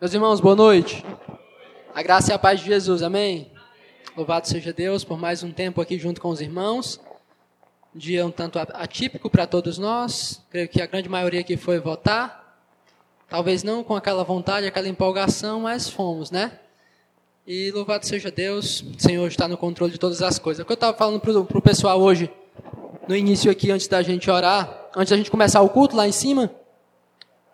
Meus 0.00 0.14
irmãos, 0.14 0.38
boa 0.38 0.54
noite. 0.54 1.04
A 1.92 2.04
graça 2.04 2.30
e 2.30 2.32
a 2.32 2.38
paz 2.38 2.60
de 2.60 2.66
Jesus, 2.66 3.02
amém? 3.02 3.50
Louvado 4.16 4.46
seja 4.46 4.72
Deus 4.72 5.02
por 5.02 5.18
mais 5.18 5.42
um 5.42 5.50
tempo 5.50 5.80
aqui 5.80 5.98
junto 5.98 6.20
com 6.20 6.28
os 6.28 6.40
irmãos. 6.40 7.00
Um 7.92 7.98
dia 7.98 8.24
um 8.24 8.30
tanto 8.30 8.60
atípico 8.60 9.28
para 9.28 9.44
todos 9.44 9.76
nós. 9.76 10.40
Creio 10.50 10.68
que 10.68 10.80
a 10.80 10.86
grande 10.86 11.08
maioria 11.08 11.40
aqui 11.40 11.56
foi 11.56 11.80
votar. 11.80 12.62
Talvez 13.28 13.64
não 13.64 13.82
com 13.82 13.96
aquela 13.96 14.22
vontade, 14.22 14.68
aquela 14.68 14.86
empolgação, 14.86 15.62
mas 15.62 15.90
fomos, 15.90 16.30
né? 16.30 16.60
E 17.44 17.72
louvado 17.72 18.06
seja 18.06 18.30
Deus, 18.30 18.82
o 18.82 19.02
Senhor 19.02 19.26
está 19.26 19.48
no 19.48 19.56
controle 19.56 19.90
de 19.90 19.98
todas 19.98 20.22
as 20.22 20.38
coisas. 20.38 20.62
O 20.62 20.64
que 20.64 20.70
eu 20.70 20.74
estava 20.74 20.96
falando 20.96 21.18
para 21.18 21.58
o 21.58 21.62
pessoal 21.62 22.00
hoje, 22.00 22.30
no 23.08 23.16
início 23.16 23.50
aqui, 23.50 23.72
antes 23.72 23.88
da 23.88 24.00
gente 24.00 24.30
orar, 24.30 24.90
antes 24.96 25.10
da 25.10 25.16
gente 25.16 25.28
começar 25.28 25.60
o 25.60 25.68
culto 25.68 25.96
lá 25.96 26.06
em 26.06 26.12
cima. 26.12 26.54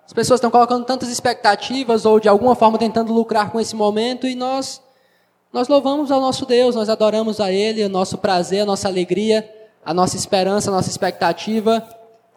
As 0.06 0.12
pessoas 0.12 0.38
estão 0.38 0.50
colocando 0.50 0.84
tantas 0.84 1.08
expectativas 1.08 2.04
ou 2.04 2.20
de 2.20 2.28
alguma 2.28 2.54
forma 2.54 2.78
tentando 2.78 3.12
lucrar 3.12 3.50
com 3.50 3.60
esse 3.60 3.74
momento 3.74 4.26
e 4.26 4.34
nós 4.34 4.82
nós 5.52 5.68
louvamos 5.68 6.10
ao 6.10 6.20
nosso 6.20 6.44
Deus, 6.44 6.74
nós 6.74 6.88
adoramos 6.88 7.38
a 7.38 7.52
ele, 7.52 7.84
o 7.84 7.88
nosso 7.88 8.18
prazer, 8.18 8.62
a 8.62 8.66
nossa 8.66 8.88
alegria, 8.88 9.48
a 9.84 9.94
nossa 9.94 10.16
esperança, 10.16 10.68
a 10.68 10.74
nossa 10.74 10.90
expectativa 10.90 11.86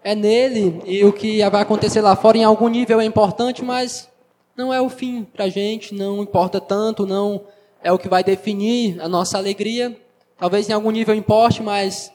é 0.03 0.13
nele 0.13 0.81
e 0.85 1.03
o 1.03 1.11
que 1.11 1.39
vai 1.49 1.63
acontecer 1.63 1.99
lá 1.99 2.15
fora 2.15 2.37
em 2.37 2.43
algum 2.43 2.67
nível 2.67 3.01
é 3.01 3.05
importante, 3.05 3.65
mas 3.65 4.07
não 4.55 4.71
é 4.71 4.79
o 4.79 4.87
fim 4.87 5.23
para 5.23 5.45
a 5.45 5.49
gente, 5.49 5.95
não 5.95 6.21
importa 6.21 6.61
tanto, 6.61 7.07
não 7.07 7.41
é 7.83 7.91
o 7.91 7.97
que 7.97 8.07
vai 8.07 8.23
definir 8.23 9.01
a 9.01 9.09
nossa 9.09 9.37
alegria. 9.37 9.99
Talvez 10.37 10.69
em 10.69 10.73
algum 10.73 10.91
nível 10.91 11.15
importe, 11.15 11.63
mas 11.63 12.11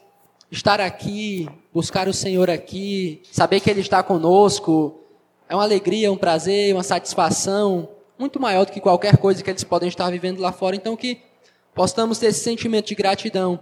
estar 0.49 0.79
aqui, 0.79 1.49
buscar 1.73 2.07
o 2.07 2.13
Senhor 2.13 2.49
aqui, 2.49 3.21
saber 3.29 3.59
que 3.59 3.69
Ele 3.69 3.81
está 3.81 4.01
conosco, 4.01 5.02
é 5.53 5.55
uma 5.55 5.61
alegria, 5.61 6.11
um 6.11 6.17
prazer, 6.17 6.73
uma 6.73 6.81
satisfação 6.81 7.87
muito 8.17 8.39
maior 8.39 8.65
do 8.65 8.71
que 8.71 8.81
qualquer 8.81 9.17
coisa 9.17 9.43
que 9.43 9.51
eles 9.51 9.63
podem 9.63 9.87
estar 9.87 10.09
vivendo 10.09 10.39
lá 10.39 10.51
fora. 10.51 10.75
Então 10.75 10.95
que 10.95 11.21
possamos 11.75 12.17
ter 12.17 12.27
esse 12.27 12.39
sentimento 12.39 12.87
de 12.87 12.95
gratidão, 12.95 13.59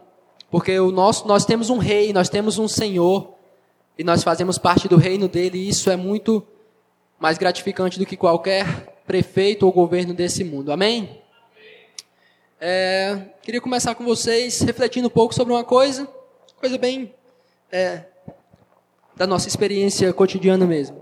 porque 0.50 0.80
o 0.80 0.90
nosso, 0.90 1.28
nós 1.28 1.44
temos 1.44 1.70
um 1.70 1.78
rei, 1.78 2.14
nós 2.14 2.30
temos 2.30 2.58
um 2.58 2.66
Senhor 2.66 3.34
e 4.00 4.06
nós 4.06 4.24
fazemos 4.24 4.58
parte 4.58 4.88
do 4.88 4.96
reino 4.96 5.28
dele. 5.28 5.58
E 5.58 5.68
isso 5.68 5.90
é 5.90 5.98
muito 5.98 6.42
mais 7.20 7.38
gratificante 7.38 8.00
do 8.00 8.06
que 8.06 8.16
qualquer 8.16 8.66
prefeito 9.06 9.66
ou 9.66 9.74
governo 9.74 10.14
desse 10.14 10.46
mundo. 10.46 10.72
Amém? 10.72 11.22
É, 12.58 13.20
queria 13.42 13.60
começar 13.60 13.96
com 13.96 14.06
vocês 14.06 14.62
refletindo 14.62 15.10
um 15.10 15.12
pouco 15.12 15.36
sobre 15.36 15.52
uma 15.52 15.66
coisa, 15.66 16.08
coisa 16.58 16.78
bem 16.78 17.14
é, 17.70 18.06
da 19.18 19.28
nossa 19.28 19.50
experiência 19.50 20.14
cotidiana 20.14 20.66
mesmo. 20.66 21.01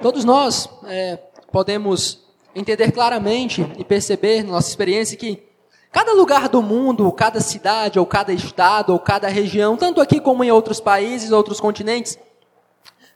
Todos 0.00 0.24
nós 0.24 0.66
é, 0.86 1.18
podemos 1.52 2.20
entender 2.54 2.90
claramente 2.90 3.70
e 3.76 3.84
perceber 3.84 4.42
na 4.42 4.52
nossa 4.52 4.70
experiência 4.70 5.14
que 5.14 5.42
cada 5.92 6.14
lugar 6.14 6.48
do 6.48 6.62
mundo, 6.62 7.12
cada 7.12 7.38
cidade, 7.38 7.98
ou 7.98 8.06
cada 8.06 8.32
estado, 8.32 8.94
ou 8.94 8.98
cada 8.98 9.28
região, 9.28 9.76
tanto 9.76 10.00
aqui 10.00 10.18
como 10.18 10.42
em 10.42 10.50
outros 10.50 10.80
países, 10.80 11.32
outros 11.32 11.60
continentes, 11.60 12.18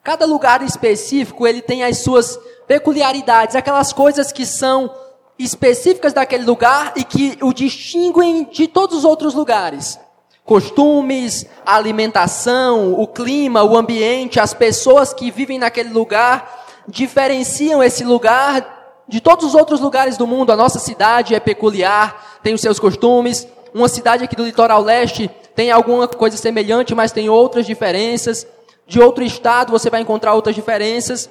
cada 0.03 0.27
lugar 0.27 0.61
específico 0.61 1.47
ele 1.47 1.62
tem 1.62 1.83
as 1.83 1.99
suas 1.99 2.39
peculiaridades, 2.67 3.57
aquelas 3.57 3.91
coisas 3.91 4.31
que 4.31 4.45
são 4.45 4.95
específicas 5.39 6.12
daquele 6.12 6.45
lugar 6.45 6.93
e 6.97 7.03
que 7.03 7.39
o 7.41 7.55
distinguem 7.55 8.45
de 8.45 8.69
todos 8.69 8.99
os 8.99 9.05
outros 9.07 9.33
lugares. 9.33 9.99
Costumes, 10.45 11.47
alimentação, 11.65 12.93
o 12.93 13.07
clima, 13.07 13.65
o 13.65 13.75
ambiente, 13.75 14.39
as 14.39 14.53
pessoas 14.53 15.15
que 15.15 15.31
vivem 15.31 15.59
naquele 15.59 15.89
lugar 15.89 16.64
diferenciam 16.89 17.83
esse 17.83 18.05
lugar 18.05 19.03
de 19.07 19.21
todos 19.21 19.45
os 19.45 19.55
outros 19.55 19.81
lugares 19.81 20.17
do 20.17 20.27
mundo. 20.27 20.51
A 20.53 20.57
nossa 20.57 20.79
cidade 20.79 21.35
é 21.35 21.41
peculiar, 21.41 22.39
tem 22.43 22.55
os 22.55 22.61
seus 22.61 22.79
costumes. 22.79 23.47
Uma 23.72 23.89
cidade 23.89 24.25
aqui 24.25 24.37
do 24.37 24.45
litoral 24.45 24.83
leste 24.83 25.31
tem 25.55 25.71
alguma 25.71 26.06
coisa 26.09 26.37
semelhante, 26.37 26.94
mas 26.94 27.12
tem 27.12 27.28
outras 27.28 27.67
diferenças. 27.67 28.47
De 28.87 29.00
outro 29.00 29.25
estado 29.25 29.73
você 29.73 29.89
vai 29.91 30.00
encontrar 30.00 30.34
outras 30.34 30.55
diferenças. 30.55 31.28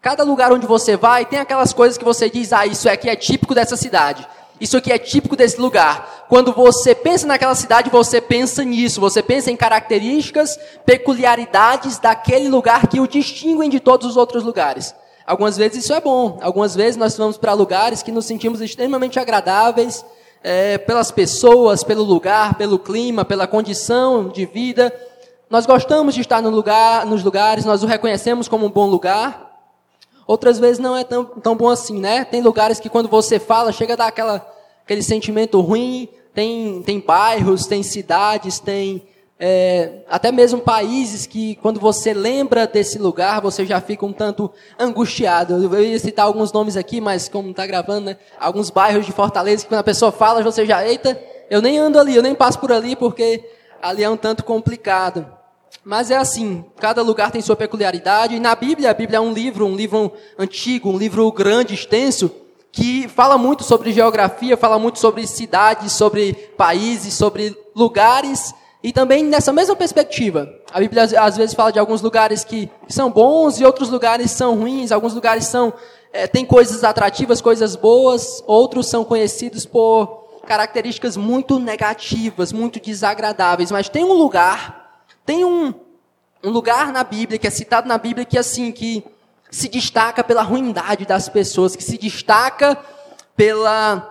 Cada 0.00 0.22
lugar 0.22 0.52
onde 0.52 0.66
você 0.66 0.96
vai 0.96 1.24
tem 1.24 1.38
aquelas 1.38 1.72
coisas 1.72 1.96
que 1.96 2.04
você 2.04 2.28
diz, 2.28 2.52
ah, 2.52 2.66
isso 2.66 2.88
aqui 2.88 3.08
é 3.08 3.16
típico 3.16 3.54
dessa 3.54 3.76
cidade. 3.76 4.26
Isso 4.60 4.76
aqui 4.76 4.92
é 4.92 4.98
típico 4.98 5.36
desse 5.36 5.60
lugar. 5.60 6.26
Quando 6.28 6.52
você 6.52 6.94
pensa 6.94 7.26
naquela 7.26 7.54
cidade, 7.54 7.90
você 7.90 8.20
pensa 8.20 8.64
nisso. 8.64 9.00
Você 9.00 9.22
pensa 9.22 9.50
em 9.50 9.56
características, 9.56 10.58
peculiaridades 10.86 11.98
daquele 11.98 12.48
lugar 12.48 12.86
que 12.86 13.00
o 13.00 13.08
distinguem 13.08 13.68
de 13.68 13.80
todos 13.80 14.08
os 14.08 14.16
outros 14.16 14.42
lugares. 14.42 14.94
Algumas 15.26 15.56
vezes 15.56 15.84
isso 15.84 15.92
é 15.92 16.00
bom. 16.00 16.38
Algumas 16.40 16.74
vezes 16.74 16.96
nós 16.96 17.16
vamos 17.16 17.36
para 17.36 17.52
lugares 17.52 18.02
que 18.02 18.12
nos 18.12 18.26
sentimos 18.26 18.60
extremamente 18.60 19.18
agradáveis 19.18 20.04
é, 20.42 20.76
pelas 20.78 21.10
pessoas, 21.10 21.82
pelo 21.82 22.02
lugar, 22.02 22.54
pelo 22.54 22.78
clima, 22.78 23.24
pela 23.24 23.46
condição 23.46 24.28
de 24.28 24.44
vida. 24.44 24.94
Nós 25.48 25.66
gostamos 25.66 26.14
de 26.14 26.20
estar 26.20 26.42
no 26.42 26.50
lugar, 26.50 27.06
nos 27.06 27.24
lugares, 27.24 27.64
nós 27.64 27.82
o 27.82 27.86
reconhecemos 27.86 28.48
como 28.48 28.66
um 28.66 28.70
bom 28.70 28.86
lugar. 28.86 29.43
Outras 30.26 30.58
vezes 30.58 30.78
não 30.78 30.96
é 30.96 31.04
tão, 31.04 31.24
tão 31.24 31.56
bom 31.56 31.68
assim, 31.68 31.98
né? 32.00 32.24
Tem 32.24 32.40
lugares 32.40 32.80
que 32.80 32.88
quando 32.88 33.08
você 33.08 33.38
fala, 33.38 33.72
chega 33.72 33.92
a 33.94 33.96
dar 33.96 34.06
aquela, 34.06 34.46
aquele 34.84 35.02
sentimento 35.02 35.60
ruim. 35.60 36.08
Tem, 36.34 36.82
tem 36.82 36.98
bairros, 36.98 37.66
tem 37.66 37.82
cidades, 37.82 38.58
tem 38.58 39.06
é, 39.38 40.04
até 40.08 40.30
mesmo 40.30 40.60
países 40.60 41.26
que 41.26 41.56
quando 41.56 41.80
você 41.80 42.14
lembra 42.14 42.66
desse 42.66 42.98
lugar, 42.98 43.40
você 43.40 43.66
já 43.66 43.80
fica 43.80 44.06
um 44.06 44.12
tanto 44.12 44.50
angustiado. 44.78 45.54
Eu 45.54 45.82
ia 45.82 45.98
citar 45.98 46.26
alguns 46.26 46.52
nomes 46.52 46.76
aqui, 46.76 47.00
mas 47.00 47.28
como 47.28 47.50
está 47.50 47.66
gravando, 47.66 48.06
né? 48.06 48.16
Alguns 48.38 48.70
bairros 48.70 49.04
de 49.04 49.12
Fortaleza 49.12 49.64
que 49.64 49.68
quando 49.68 49.80
a 49.80 49.84
pessoa 49.84 50.12
fala, 50.12 50.42
você 50.42 50.64
já, 50.64 50.86
eita, 50.86 51.20
eu 51.50 51.60
nem 51.60 51.78
ando 51.78 51.98
ali, 51.98 52.14
eu 52.14 52.22
nem 52.22 52.34
passo 52.34 52.58
por 52.58 52.72
ali 52.72 52.94
porque 52.94 53.44
ali 53.82 54.04
é 54.04 54.08
um 54.08 54.16
tanto 54.16 54.44
complicado. 54.44 55.26
Mas 55.84 56.10
é 56.10 56.16
assim, 56.16 56.64
cada 56.80 57.02
lugar 57.02 57.30
tem 57.30 57.42
sua 57.42 57.54
peculiaridade. 57.54 58.34
E 58.34 58.40
na 58.40 58.54
Bíblia, 58.54 58.90
a 58.90 58.94
Bíblia 58.94 59.18
é 59.18 59.20
um 59.20 59.32
livro, 59.32 59.66
um 59.66 59.76
livro 59.76 60.12
antigo, 60.38 60.88
um 60.88 60.96
livro 60.96 61.30
grande, 61.30 61.74
extenso, 61.74 62.30
que 62.72 63.06
fala 63.06 63.36
muito 63.36 63.62
sobre 63.62 63.92
geografia, 63.92 64.56
fala 64.56 64.78
muito 64.78 64.98
sobre 64.98 65.26
cidades, 65.26 65.92
sobre 65.92 66.32
países, 66.56 67.12
sobre 67.12 67.54
lugares. 67.76 68.54
E 68.82 68.92
também 68.92 69.22
nessa 69.22 69.52
mesma 69.52 69.76
perspectiva. 69.76 70.48
A 70.72 70.80
Bíblia 70.80 71.02
às 71.20 71.36
vezes 71.36 71.54
fala 71.54 71.70
de 71.70 71.78
alguns 71.78 72.00
lugares 72.00 72.44
que 72.44 72.70
são 72.88 73.10
bons 73.10 73.60
e 73.60 73.64
outros 73.64 73.90
lugares 73.90 74.30
são 74.30 74.56
ruins. 74.56 74.90
Alguns 74.90 75.12
lugares 75.12 75.44
são 75.46 75.72
é, 76.12 76.26
tem 76.26 76.46
coisas 76.46 76.82
atrativas, 76.82 77.42
coisas 77.42 77.76
boas. 77.76 78.42
Outros 78.46 78.86
são 78.86 79.04
conhecidos 79.04 79.66
por 79.66 80.24
características 80.46 81.16
muito 81.16 81.58
negativas, 81.58 82.52
muito 82.52 82.80
desagradáveis. 82.80 83.70
Mas 83.70 83.88
tem 83.88 84.02
um 84.02 84.14
lugar 84.14 84.83
tem 85.24 85.44
um, 85.44 85.72
um 86.42 86.50
lugar 86.50 86.92
na 86.92 87.02
Bíblia, 87.02 87.38
que 87.38 87.46
é 87.46 87.50
citado 87.50 87.88
na 87.88 87.98
Bíblia, 87.98 88.24
que 88.24 88.38
assim, 88.38 88.70
que 88.70 89.04
se 89.50 89.68
destaca 89.68 90.22
pela 90.22 90.42
ruindade 90.42 91.06
das 91.06 91.28
pessoas, 91.28 91.76
que 91.76 91.84
se 91.84 91.96
destaca 91.96 92.76
pela 93.36 94.10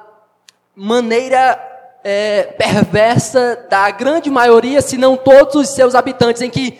maneira 0.76 1.60
é, 2.04 2.44
perversa 2.44 3.68
da 3.70 3.90
grande 3.92 4.30
maioria, 4.30 4.82
se 4.82 4.98
não 4.98 5.16
todos 5.16 5.56
os 5.56 5.70
seus 5.70 5.96
habitantes, 5.96 6.42
em 6.42 6.50
que 6.50 6.80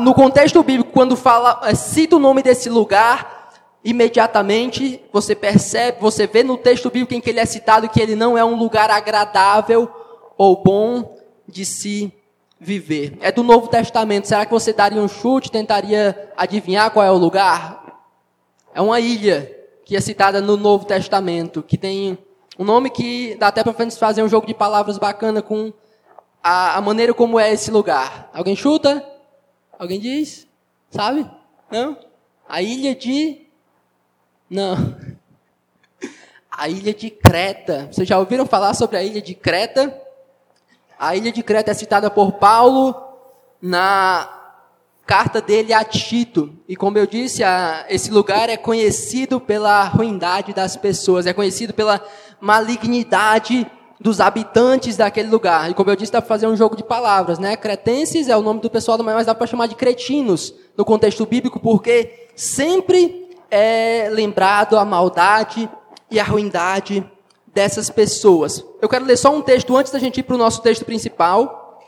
no 0.00 0.14
contexto 0.14 0.62
bíblico, 0.62 0.90
quando 0.92 1.16
fala, 1.16 1.60
é, 1.64 1.74
cita 1.74 2.16
o 2.16 2.20
nome 2.20 2.42
desse 2.42 2.70
lugar, 2.70 3.52
imediatamente 3.84 5.00
você 5.12 5.34
percebe, 5.34 5.98
você 6.00 6.26
vê 6.26 6.42
no 6.42 6.56
texto 6.56 6.90
bíblico 6.90 7.14
em 7.14 7.20
que 7.20 7.30
ele 7.30 7.40
é 7.40 7.46
citado 7.46 7.88
que 7.88 8.00
ele 8.00 8.16
não 8.16 8.36
é 8.36 8.44
um 8.44 8.56
lugar 8.56 8.90
agradável 8.90 9.88
ou 10.36 10.62
bom 10.62 11.16
de 11.46 11.64
se 11.64 12.12
viver. 12.58 13.16
É 13.20 13.30
do 13.30 13.42
Novo 13.42 13.68
Testamento. 13.68 14.26
Será 14.26 14.44
que 14.44 14.52
você 14.52 14.72
daria 14.72 15.00
um 15.00 15.08
chute, 15.08 15.50
tentaria 15.50 16.32
adivinhar 16.36 16.90
qual 16.90 17.04
é 17.04 17.10
o 17.10 17.16
lugar? 17.16 18.02
É 18.74 18.80
uma 18.80 19.00
ilha 19.00 19.50
que 19.84 19.96
é 19.96 20.00
citada 20.00 20.40
no 20.40 20.56
Novo 20.56 20.84
Testamento, 20.84 21.62
que 21.62 21.78
tem 21.78 22.18
um 22.58 22.64
nome 22.64 22.90
que 22.90 23.36
dá 23.36 23.48
até 23.48 23.62
para 23.62 23.72
fazer 23.90 24.22
um 24.22 24.28
jogo 24.28 24.46
de 24.46 24.54
palavras 24.54 24.98
bacana 24.98 25.42
com 25.42 25.72
a, 26.42 26.76
a, 26.76 26.80
maneira 26.80 27.12
como 27.12 27.38
é 27.38 27.52
esse 27.52 27.70
lugar. 27.70 28.30
Alguém 28.32 28.56
chuta? 28.56 29.04
Alguém 29.78 30.00
diz? 30.00 30.46
Sabe? 30.90 31.28
Não? 31.70 31.96
A 32.48 32.62
ilha 32.62 32.94
de. 32.94 33.46
Não. 34.48 34.96
A 36.50 36.70
ilha 36.70 36.94
de 36.94 37.10
Creta. 37.10 37.88
Vocês 37.92 38.08
já 38.08 38.18
ouviram 38.18 38.46
falar 38.46 38.72
sobre 38.72 38.96
a 38.96 39.02
ilha 39.02 39.20
de 39.20 39.34
Creta? 39.34 40.05
A 40.98 41.14
ilha 41.14 41.30
de 41.30 41.42
Creta 41.42 41.70
é 41.70 41.74
citada 41.74 42.10
por 42.10 42.32
Paulo 42.32 42.94
na 43.60 44.28
carta 45.06 45.40
dele 45.40 45.72
a 45.72 45.84
Tito. 45.84 46.52
E 46.68 46.74
como 46.74 46.98
eu 46.98 47.06
disse, 47.06 47.44
a, 47.44 47.84
esse 47.88 48.10
lugar 48.10 48.48
é 48.48 48.56
conhecido 48.56 49.40
pela 49.40 49.84
ruindade 49.84 50.52
das 50.52 50.76
pessoas, 50.76 51.26
é 51.26 51.32
conhecido 51.32 51.72
pela 51.72 52.04
malignidade 52.40 53.70
dos 54.00 54.20
habitantes 54.20 54.96
daquele 54.96 55.28
lugar. 55.28 55.70
E 55.70 55.74
como 55.74 55.90
eu 55.90 55.96
disse, 55.96 56.12
dá 56.12 56.20
para 56.20 56.28
fazer 56.28 56.46
um 56.46 56.56
jogo 56.56 56.76
de 56.76 56.82
palavras, 56.82 57.38
né? 57.38 57.56
Cretenses 57.56 58.28
é 58.28 58.36
o 58.36 58.42
nome 58.42 58.60
do 58.60 58.68
pessoal, 58.68 58.98
mas 59.02 59.26
dá 59.26 59.34
para 59.34 59.46
chamar 59.46 59.68
de 59.68 59.74
cretinos 59.74 60.54
no 60.76 60.84
contexto 60.84 61.24
bíblico, 61.24 61.60
porque 61.60 62.28
sempre 62.34 63.30
é 63.50 64.08
lembrado 64.10 64.76
a 64.76 64.84
maldade 64.84 65.68
e 66.10 66.20
a 66.20 66.24
ruindade 66.24 67.04
dessas 67.56 67.88
pessoas. 67.88 68.62
Eu 68.82 68.88
quero 68.88 69.06
ler 69.06 69.16
só 69.16 69.34
um 69.34 69.40
texto 69.40 69.74
antes 69.74 69.90
da 69.90 69.98
gente 69.98 70.20
ir 70.20 70.24
para 70.24 70.34
o 70.34 70.38
nosso 70.38 70.60
texto 70.60 70.84
principal. 70.84 71.80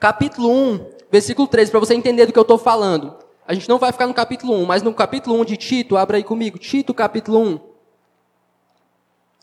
Capítulo 0.00 0.50
1, 0.50 0.86
versículo 1.08 1.46
13, 1.46 1.70
para 1.70 1.78
você 1.78 1.94
entender 1.94 2.26
do 2.26 2.32
que 2.32 2.38
eu 2.38 2.42
estou 2.42 2.58
falando. 2.58 3.14
A 3.46 3.54
gente 3.54 3.68
não 3.68 3.78
vai 3.78 3.92
ficar 3.92 4.08
no 4.08 4.12
capítulo 4.12 4.52
1, 4.52 4.66
mas 4.66 4.82
no 4.82 4.92
capítulo 4.92 5.40
1 5.42 5.44
de 5.44 5.56
Tito, 5.56 5.96
abra 5.96 6.16
aí 6.16 6.24
comigo, 6.24 6.58
Tito 6.58 6.92
capítulo 6.92 7.38
1. 7.38 7.60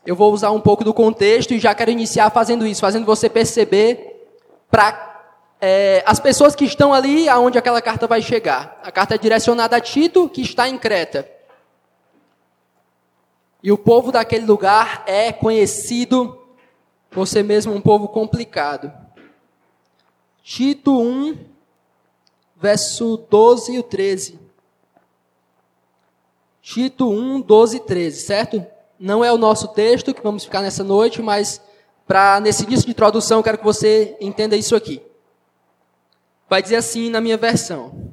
Eu 0.04 0.14
vou 0.14 0.34
usar 0.34 0.50
um 0.50 0.60
pouco 0.60 0.84
do 0.84 0.92
contexto 0.92 1.54
e 1.54 1.58
já 1.58 1.74
quero 1.74 1.90
iniciar 1.90 2.28
fazendo 2.28 2.66
isso, 2.66 2.82
fazendo 2.82 3.06
você 3.06 3.30
perceber 3.30 4.28
para 4.70 5.32
é, 5.62 6.02
as 6.04 6.20
pessoas 6.20 6.54
que 6.54 6.66
estão 6.66 6.92
ali 6.92 7.26
aonde 7.26 7.56
aquela 7.56 7.80
carta 7.80 8.06
vai 8.06 8.20
chegar. 8.20 8.78
A 8.82 8.92
carta 8.92 9.14
é 9.14 9.18
direcionada 9.18 9.76
a 9.76 9.80
Tito, 9.80 10.28
que 10.28 10.42
está 10.42 10.68
em 10.68 10.76
Creta. 10.76 11.37
E 13.62 13.72
o 13.72 13.78
povo 13.78 14.12
daquele 14.12 14.46
lugar 14.46 15.02
é 15.06 15.32
conhecido 15.32 16.38
por 17.10 17.26
ser 17.26 17.42
mesmo 17.42 17.74
um 17.74 17.80
povo 17.80 18.08
complicado. 18.08 18.92
Tito 20.42 20.98
1, 20.98 21.36
verso 22.56 23.16
12 23.28 23.76
e 23.76 23.82
13. 23.82 24.38
Tito 26.62 27.10
1, 27.10 27.40
12 27.40 27.76
e 27.76 27.80
13, 27.80 28.20
certo? 28.20 28.66
Não 28.98 29.24
é 29.24 29.32
o 29.32 29.38
nosso 29.38 29.68
texto 29.68 30.14
que 30.14 30.22
vamos 30.22 30.44
ficar 30.44 30.60
nessa 30.60 30.84
noite, 30.84 31.20
mas 31.20 31.60
para 32.06 32.40
nesse 32.40 32.64
início 32.64 32.84
de 32.86 32.92
introdução, 32.92 33.42
quero 33.42 33.58
que 33.58 33.64
você 33.64 34.16
entenda 34.20 34.56
isso 34.56 34.76
aqui. 34.76 35.02
Vai 36.48 36.62
dizer 36.62 36.76
assim 36.76 37.10
na 37.10 37.20
minha 37.20 37.36
versão: 37.36 38.10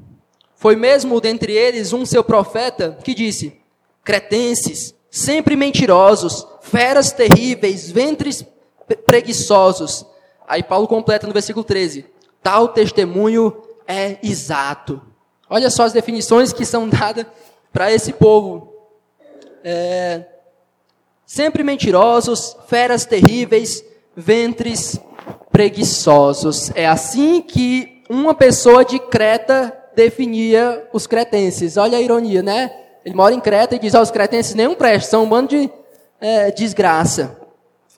Foi 0.55 0.75
mesmo 0.75 1.21
dentre 1.21 1.53
eles 1.53 1.93
um 1.93 2.05
seu 2.05 2.23
profeta 2.23 2.97
que 3.03 3.13
disse: 3.13 3.59
Cretenses, 4.03 4.94
sempre 5.15 5.55
mentirosos, 5.55 6.45
feras 6.59 7.13
terríveis, 7.13 7.89
ventres 7.89 8.45
preguiçosos. 9.05 10.05
Aí 10.45 10.61
Paulo 10.61 10.89
completa 10.89 11.25
no 11.25 11.31
versículo 11.31 11.63
13: 11.63 12.05
Tal 12.43 12.67
testemunho 12.67 13.55
é 13.87 14.17
exato. 14.21 15.01
Olha 15.49 15.69
só 15.69 15.83
as 15.83 15.93
definições 15.93 16.51
que 16.51 16.65
são 16.65 16.87
dadas 16.89 17.25
para 17.71 17.93
esse 17.93 18.11
povo. 18.11 18.73
É, 19.63 20.25
sempre 21.25 21.63
mentirosos, 21.63 22.57
feras 22.67 23.05
terríveis, 23.05 23.85
ventres 24.17 24.99
preguiçosos. 25.49 26.71
É 26.75 26.85
assim 26.85 27.41
que 27.41 28.03
uma 28.09 28.35
pessoa 28.35 28.83
de 28.83 28.99
Creta 28.99 29.73
definia 29.95 30.89
os 30.91 31.07
cretenses. 31.07 31.77
Olha 31.77 31.97
a 31.97 32.01
ironia, 32.01 32.43
né? 32.43 32.84
Ele 33.05 33.13
mora 33.15 33.35
em 33.35 33.39
Creta 33.39 33.75
e 33.75 33.79
diz: 33.79 33.93
oh, 33.93 34.01
os 34.01 34.09
cretenses 34.09 34.55
nenhum 34.55 34.73
prestam, 34.73 35.11
são 35.11 35.23
um 35.23 35.29
bando 35.29 35.49
de 35.49 35.69
é, 36.19 36.49
desgraça. 36.49 37.37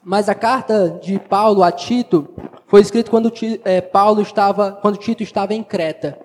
Mas 0.03 0.27
a 0.27 0.35
carta 0.35 0.99
de 1.01 1.17
Paulo 1.17 1.63
a 1.63 1.71
Tito 1.71 2.27
foi 2.67 2.81
escrita 2.81 3.09
quando 3.09 3.31
é, 3.63 3.79
Paulo 3.79 4.21
estava, 4.21 4.73
quando 4.81 4.97
Tito 4.97 5.23
estava 5.23 5.53
em 5.53 5.63
Creta. 5.63 6.19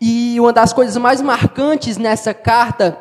E 0.00 0.38
uma 0.40 0.52
das 0.52 0.72
coisas 0.72 0.96
mais 0.96 1.20
marcantes 1.20 1.96
nessa 1.96 2.34
carta 2.34 2.98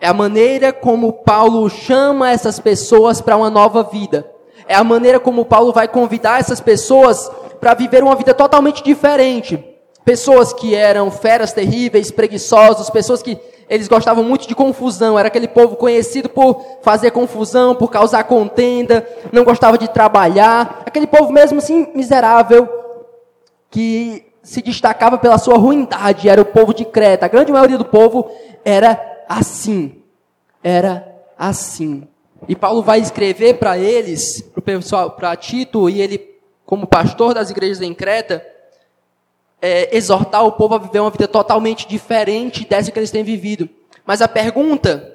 é 0.00 0.08
a 0.08 0.12
maneira 0.12 0.72
como 0.72 1.12
Paulo 1.12 1.68
chama 1.70 2.30
essas 2.30 2.58
pessoas 2.58 3.20
para 3.20 3.36
uma 3.36 3.50
nova 3.50 3.84
vida. 3.84 4.28
É 4.66 4.74
a 4.74 4.82
maneira 4.82 5.20
como 5.20 5.44
Paulo 5.44 5.72
vai 5.72 5.86
convidar 5.86 6.40
essas 6.40 6.60
pessoas 6.60 7.30
para 7.60 7.74
viver 7.74 8.02
uma 8.02 8.16
vida 8.16 8.34
totalmente 8.34 8.82
diferente. 8.82 9.64
Pessoas 10.04 10.52
que 10.52 10.74
eram 10.74 11.10
feras 11.10 11.52
terríveis, 11.52 12.10
preguiçosos, 12.10 12.90
pessoas 12.90 13.22
que 13.22 13.38
eles 13.68 13.88
gostavam 13.88 14.24
muito 14.24 14.48
de 14.48 14.54
confusão, 14.54 15.18
era 15.18 15.28
aquele 15.28 15.48
povo 15.48 15.76
conhecido 15.76 16.28
por 16.28 16.64
fazer 16.82 17.10
confusão, 17.10 17.74
por 17.74 17.90
causar 17.90 18.24
contenda, 18.24 19.06
não 19.30 19.44
gostava 19.44 19.76
de 19.76 19.88
trabalhar, 19.88 20.82
aquele 20.86 21.06
povo 21.06 21.32
mesmo 21.32 21.58
assim 21.58 21.88
miserável, 21.94 22.68
que 23.70 24.24
se 24.42 24.62
destacava 24.62 25.18
pela 25.18 25.36
sua 25.36 25.58
ruindade, 25.58 26.28
era 26.28 26.40
o 26.40 26.46
povo 26.46 26.72
de 26.72 26.84
Creta. 26.84 27.26
A 27.26 27.28
grande 27.28 27.52
maioria 27.52 27.76
do 27.76 27.84
povo 27.84 28.30
era 28.64 28.98
assim. 29.28 30.02
Era 30.64 31.06
assim. 31.38 32.08
E 32.48 32.56
Paulo 32.56 32.82
vai 32.82 32.98
escrever 33.00 33.58
para 33.58 33.76
eles, 33.76 34.40
para 34.40 34.60
o 34.60 34.62
pessoal, 34.62 35.10
para 35.10 35.36
Tito, 35.36 35.90
e 35.90 36.00
ele, 36.00 36.18
como 36.64 36.86
pastor 36.86 37.34
das 37.34 37.50
igrejas 37.50 37.82
em 37.82 37.92
Creta, 37.92 38.44
é, 39.60 39.96
exortar 39.96 40.44
o 40.44 40.52
povo 40.52 40.74
a 40.74 40.78
viver 40.78 41.00
uma 41.00 41.10
vida 41.10 41.28
totalmente 41.28 41.86
diferente 41.86 42.66
dessa 42.66 42.90
que 42.90 42.98
eles 42.98 43.10
têm 43.10 43.24
vivido. 43.24 43.68
Mas 44.06 44.22
a 44.22 44.28
pergunta 44.28 45.14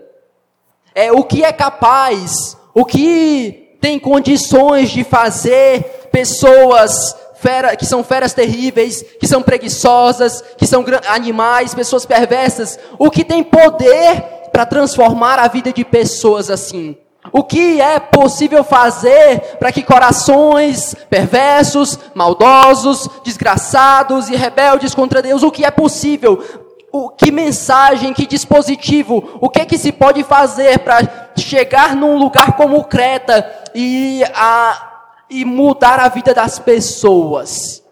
é 0.94 1.12
o 1.12 1.24
que 1.24 1.44
é 1.44 1.52
capaz, 1.52 2.58
o 2.74 2.86
que 2.86 3.78
tem 3.82 4.00
condições 4.00 4.92
de 4.92 5.04
fazer 5.04 6.08
pessoas 6.12 7.16
fera, 7.36 7.76
que 7.76 7.86
são 7.86 8.04
feras 8.04 8.34
terríveis, 8.34 9.04
que 9.20 9.28
são 9.28 9.42
preguiçosas, 9.42 10.42
que 10.58 10.66
são 10.66 10.86
animais, 11.10 11.76
pessoas 11.76 12.06
perversas, 12.06 12.80
o 12.98 13.12
que 13.12 13.26
tem 13.26 13.44
poder 13.44 14.22
para 14.52 14.66
transformar 14.66 15.40
a 15.40 15.48
vida 15.50 15.74
de 15.74 15.84
pessoas 15.84 16.50
assim? 16.50 16.96
O 17.32 17.44
que 17.44 17.80
é 17.80 18.00
possível 18.00 18.64
fazer 18.64 19.58
para 19.58 19.72
que 19.72 19.82
corações 19.82 20.94
perversos, 21.10 21.98
maldosos, 22.14 23.08
desgraçados 23.24 24.30
e 24.30 24.36
rebeldes 24.36 24.94
contra 24.94 25.22
Deus, 25.22 25.42
o 25.42 25.52
que 25.52 25.64
é 25.64 25.72
possível? 25.72 26.44
O, 26.92 27.10
que 27.10 27.32
mensagem, 27.32 28.14
que 28.14 28.28
dispositivo, 28.28 29.40
o 29.42 29.50
que 29.50 29.62
é 29.62 29.66
que 29.66 29.78
se 29.78 29.92
pode 29.92 30.24
fazer 30.24 30.80
para 30.80 31.32
chegar 31.36 31.96
num 31.96 32.18
lugar 32.18 32.56
como 32.56 32.84
Creta 32.84 33.50
e, 33.74 34.24
a, 34.36 35.08
e 35.30 35.44
mudar 35.44 36.00
a 36.00 36.10
vida 36.10 36.34
das 36.34 36.60
pessoas? 36.60 37.84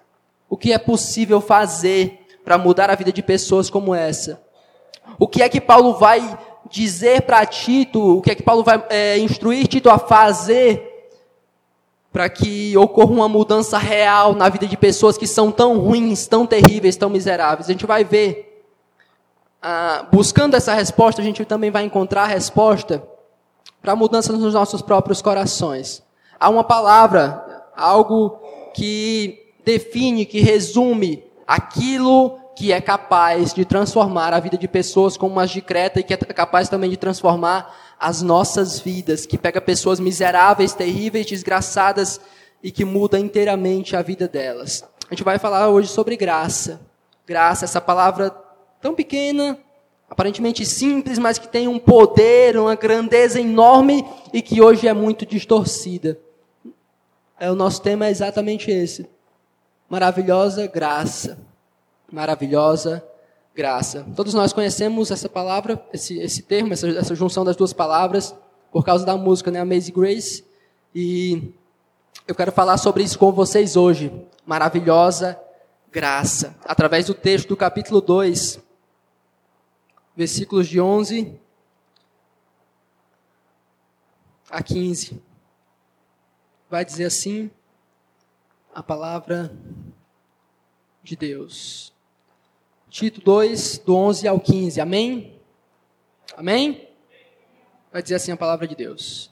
O 0.47 0.57
que 0.57 0.71
é 0.71 0.77
possível 0.77 1.41
fazer 1.41 2.27
para 2.43 2.57
mudar 2.57 2.89
a 2.91 2.95
vida 2.95 3.11
de 3.11 3.23
pessoas 3.23 3.69
como 3.69 3.95
essa? 3.95 4.39
O 5.17 5.27
que 5.27 5.41
é 5.41 5.49
que 5.49 5.61
Paulo 5.61 5.95
vai 5.95 6.37
dizer 6.69 7.23
para 7.23 7.45
Tito, 7.45 8.17
o 8.17 8.21
que 8.21 8.31
é 8.31 8.35
que 8.35 8.43
Paulo 8.43 8.63
vai 8.63 8.83
é, 8.89 9.17
instruir 9.19 9.67
Tito 9.67 9.89
a 9.89 9.97
fazer 9.97 10.89
para 12.11 12.27
que 12.29 12.75
ocorra 12.77 13.11
uma 13.11 13.29
mudança 13.29 13.77
real 13.77 14.35
na 14.35 14.49
vida 14.49 14.67
de 14.67 14.75
pessoas 14.75 15.17
que 15.17 15.25
são 15.25 15.51
tão 15.51 15.79
ruins, 15.79 16.27
tão 16.27 16.45
terríveis, 16.45 16.97
tão 16.97 17.09
miseráveis. 17.09 17.69
A 17.69 17.71
gente 17.71 17.85
vai 17.85 18.03
ver, 18.03 18.65
ah, 19.61 20.05
buscando 20.11 20.55
essa 20.55 20.73
resposta, 20.73 21.21
a 21.21 21.23
gente 21.23 21.45
também 21.45 21.71
vai 21.71 21.83
encontrar 21.83 22.23
a 22.23 22.27
resposta 22.27 23.01
para 23.81 23.93
a 23.93 23.95
mudança 23.95 24.33
nos 24.33 24.53
nossos 24.53 24.81
próprios 24.81 25.21
corações. 25.21 26.03
Há 26.37 26.49
uma 26.49 26.63
palavra, 26.63 27.63
algo 27.75 28.37
que 28.73 29.53
define, 29.63 30.25
que 30.25 30.41
resume 30.41 31.23
aquilo 31.47 32.40
que 32.61 32.71
é 32.71 32.79
capaz 32.79 33.55
de 33.55 33.65
transformar 33.65 34.35
a 34.35 34.39
vida 34.39 34.55
de 34.55 34.67
pessoas 34.67 35.17
como 35.17 35.39
as 35.39 35.49
de 35.49 35.61
Creta 35.61 35.99
e 35.99 36.03
que 36.03 36.13
é 36.13 36.17
capaz 36.17 36.69
também 36.69 36.91
de 36.91 36.95
transformar 36.95 37.75
as 37.99 38.21
nossas 38.21 38.79
vidas, 38.79 39.25
que 39.25 39.35
pega 39.35 39.59
pessoas 39.59 39.99
miseráveis, 39.99 40.71
terríveis, 40.71 41.25
desgraçadas 41.25 42.21
e 42.61 42.71
que 42.71 42.85
muda 42.85 43.17
inteiramente 43.17 43.95
a 43.95 44.03
vida 44.03 44.27
delas. 44.27 44.83
A 45.09 45.15
gente 45.15 45.23
vai 45.23 45.39
falar 45.39 45.69
hoje 45.69 45.87
sobre 45.87 46.15
graça. 46.15 46.79
Graça, 47.25 47.65
essa 47.65 47.81
palavra 47.81 48.29
tão 48.79 48.93
pequena, 48.93 49.57
aparentemente 50.07 50.63
simples, 50.63 51.17
mas 51.17 51.39
que 51.39 51.47
tem 51.47 51.67
um 51.67 51.79
poder, 51.79 52.59
uma 52.59 52.75
grandeza 52.75 53.41
enorme 53.41 54.05
e 54.31 54.39
que 54.39 54.61
hoje 54.61 54.87
é 54.87 54.93
muito 54.93 55.25
distorcida. 55.25 56.19
É, 57.39 57.49
o 57.49 57.55
nosso 57.55 57.81
tema 57.81 58.05
é 58.05 58.11
exatamente 58.11 58.69
esse. 58.69 59.09
Maravilhosa 59.89 60.67
graça 60.67 61.49
maravilhosa 62.11 63.03
graça. 63.55 64.05
Todos 64.15 64.33
nós 64.33 64.53
conhecemos 64.53 65.11
essa 65.11 65.29
palavra, 65.29 65.83
esse, 65.93 66.17
esse 66.19 66.41
termo, 66.43 66.73
essa, 66.73 66.87
essa 66.89 67.15
junção 67.15 67.43
das 67.43 67.55
duas 67.55 67.73
palavras, 67.73 68.35
por 68.71 68.85
causa 68.85 69.05
da 69.05 69.17
música, 69.17 69.51
né? 69.51 69.59
Amazing 69.59 69.93
Grace. 69.93 70.45
E 70.95 71.53
eu 72.27 72.35
quero 72.35 72.51
falar 72.51 72.77
sobre 72.77 73.03
isso 73.03 73.19
com 73.19 73.31
vocês 73.31 73.75
hoje. 73.75 74.11
Maravilhosa 74.45 75.39
graça. 75.91 76.55
Através 76.63 77.07
do 77.07 77.13
texto 77.13 77.49
do 77.49 77.57
capítulo 77.57 77.99
2, 77.99 78.59
versículos 80.15 80.67
de 80.67 80.79
11 80.79 81.37
a 84.49 84.63
15. 84.63 85.21
Vai 86.69 86.85
dizer 86.85 87.05
assim 87.05 87.51
a 88.73 88.81
palavra 88.81 89.53
de 91.03 91.15
Deus. 91.15 91.93
Tito 92.91 93.21
2, 93.21 93.83
do 93.85 93.95
11 93.95 94.27
ao 94.27 94.37
15. 94.37 94.81
Amém? 94.81 95.39
Amém? 96.35 96.89
Vai 97.89 98.03
dizer 98.03 98.15
assim 98.15 98.33
a 98.33 98.37
palavra 98.37 98.67
de 98.67 98.75
Deus. 98.75 99.31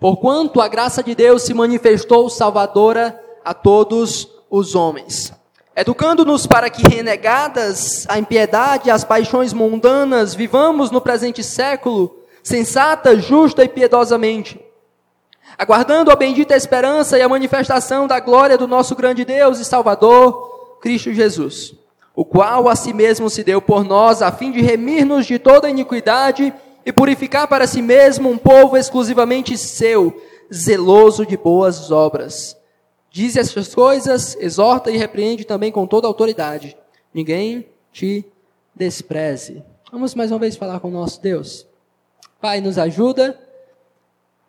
Porquanto 0.00 0.60
a 0.60 0.66
graça 0.66 1.00
de 1.00 1.14
Deus 1.14 1.44
se 1.44 1.54
manifestou 1.54 2.28
salvadora 2.28 3.18
a 3.44 3.54
todos 3.54 4.28
os 4.50 4.74
homens, 4.74 5.32
educando-nos 5.76 6.48
para 6.48 6.68
que, 6.68 6.82
renegadas 6.82 8.06
a 8.08 8.18
impiedade 8.18 8.88
e 8.88 8.90
as 8.90 9.04
paixões 9.04 9.52
mundanas, 9.52 10.34
vivamos 10.34 10.90
no 10.90 11.00
presente 11.00 11.44
século 11.44 12.24
sensata, 12.42 13.16
justa 13.16 13.62
e 13.62 13.68
piedosamente, 13.68 14.60
aguardando 15.56 16.10
a 16.10 16.16
bendita 16.16 16.56
esperança 16.56 17.16
e 17.16 17.22
a 17.22 17.28
manifestação 17.28 18.08
da 18.08 18.18
glória 18.18 18.58
do 18.58 18.66
nosso 18.66 18.96
grande 18.96 19.24
Deus 19.24 19.60
e 19.60 19.64
Salvador, 19.64 20.78
Cristo 20.80 21.12
Jesus, 21.14 21.83
o 22.14 22.24
qual 22.24 22.68
a 22.68 22.76
si 22.76 22.92
mesmo 22.92 23.28
se 23.28 23.42
deu 23.42 23.60
por 23.60 23.84
nós, 23.84 24.22
a 24.22 24.30
fim 24.30 24.52
de 24.52 24.60
remir-nos 24.60 25.26
de 25.26 25.38
toda 25.38 25.68
iniquidade 25.68 26.54
e 26.86 26.92
purificar 26.92 27.48
para 27.48 27.66
si 27.66 27.82
mesmo 27.82 28.30
um 28.30 28.38
povo 28.38 28.76
exclusivamente 28.76 29.56
seu, 29.58 30.22
zeloso 30.52 31.26
de 31.26 31.36
boas 31.36 31.90
obras. 31.90 32.56
Diz 33.10 33.36
essas 33.36 33.74
coisas, 33.74 34.36
exorta 34.40 34.90
e 34.90 34.96
repreende 34.96 35.44
também 35.44 35.72
com 35.72 35.86
toda 35.86 36.06
autoridade. 36.06 36.76
Ninguém 37.12 37.66
te 37.92 38.24
despreze. 38.74 39.62
Vamos 39.90 40.14
mais 40.14 40.30
uma 40.30 40.40
vez 40.40 40.56
falar 40.56 40.80
com 40.80 40.88
o 40.88 40.92
nosso 40.92 41.22
Deus. 41.22 41.66
Pai, 42.40 42.60
nos 42.60 42.76
ajuda. 42.76 43.38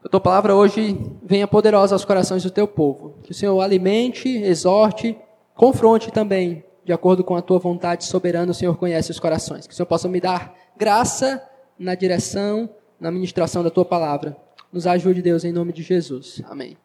A 0.04 0.10
tua 0.10 0.20
palavra 0.20 0.56
hoje 0.56 1.00
venha 1.24 1.48
poderosa 1.48 1.96
aos 1.96 2.04
corações 2.04 2.44
do 2.44 2.50
teu 2.50 2.68
povo. 2.68 3.14
Que 3.24 3.32
o 3.32 3.34
Senhor 3.34 3.60
alimente, 3.62 4.28
exorte, 4.28 5.16
confronte 5.54 6.12
também, 6.12 6.65
de 6.86 6.94
acordo 6.94 7.24
com 7.24 7.36
a 7.36 7.42
tua 7.42 7.60
vontade 7.60 8.06
soberana, 8.06 8.52
o 8.52 8.56
Senhor 8.56 8.78
conhece 8.78 9.12
os 9.12 9.20
corações. 9.20 9.68
Que 9.68 9.74
o 9.74 9.76
Senhor 9.76 9.88
possa 9.88 10.08
me 10.08 10.22
dar 10.22 10.56
graça 10.78 11.44
na 11.78 11.96
direção, 11.96 12.70
na 13.00 13.12
ministração 13.12 13.64
da 13.64 13.70
tua 13.70 13.84
palavra. 13.84 14.38
Nos 14.72 14.88
ajude, 14.88 15.22
Deus, 15.22 15.44
em 15.44 15.52
nome 15.52 15.74
de 15.74 15.82
Jesus. 15.82 16.42
Amém 16.48 16.78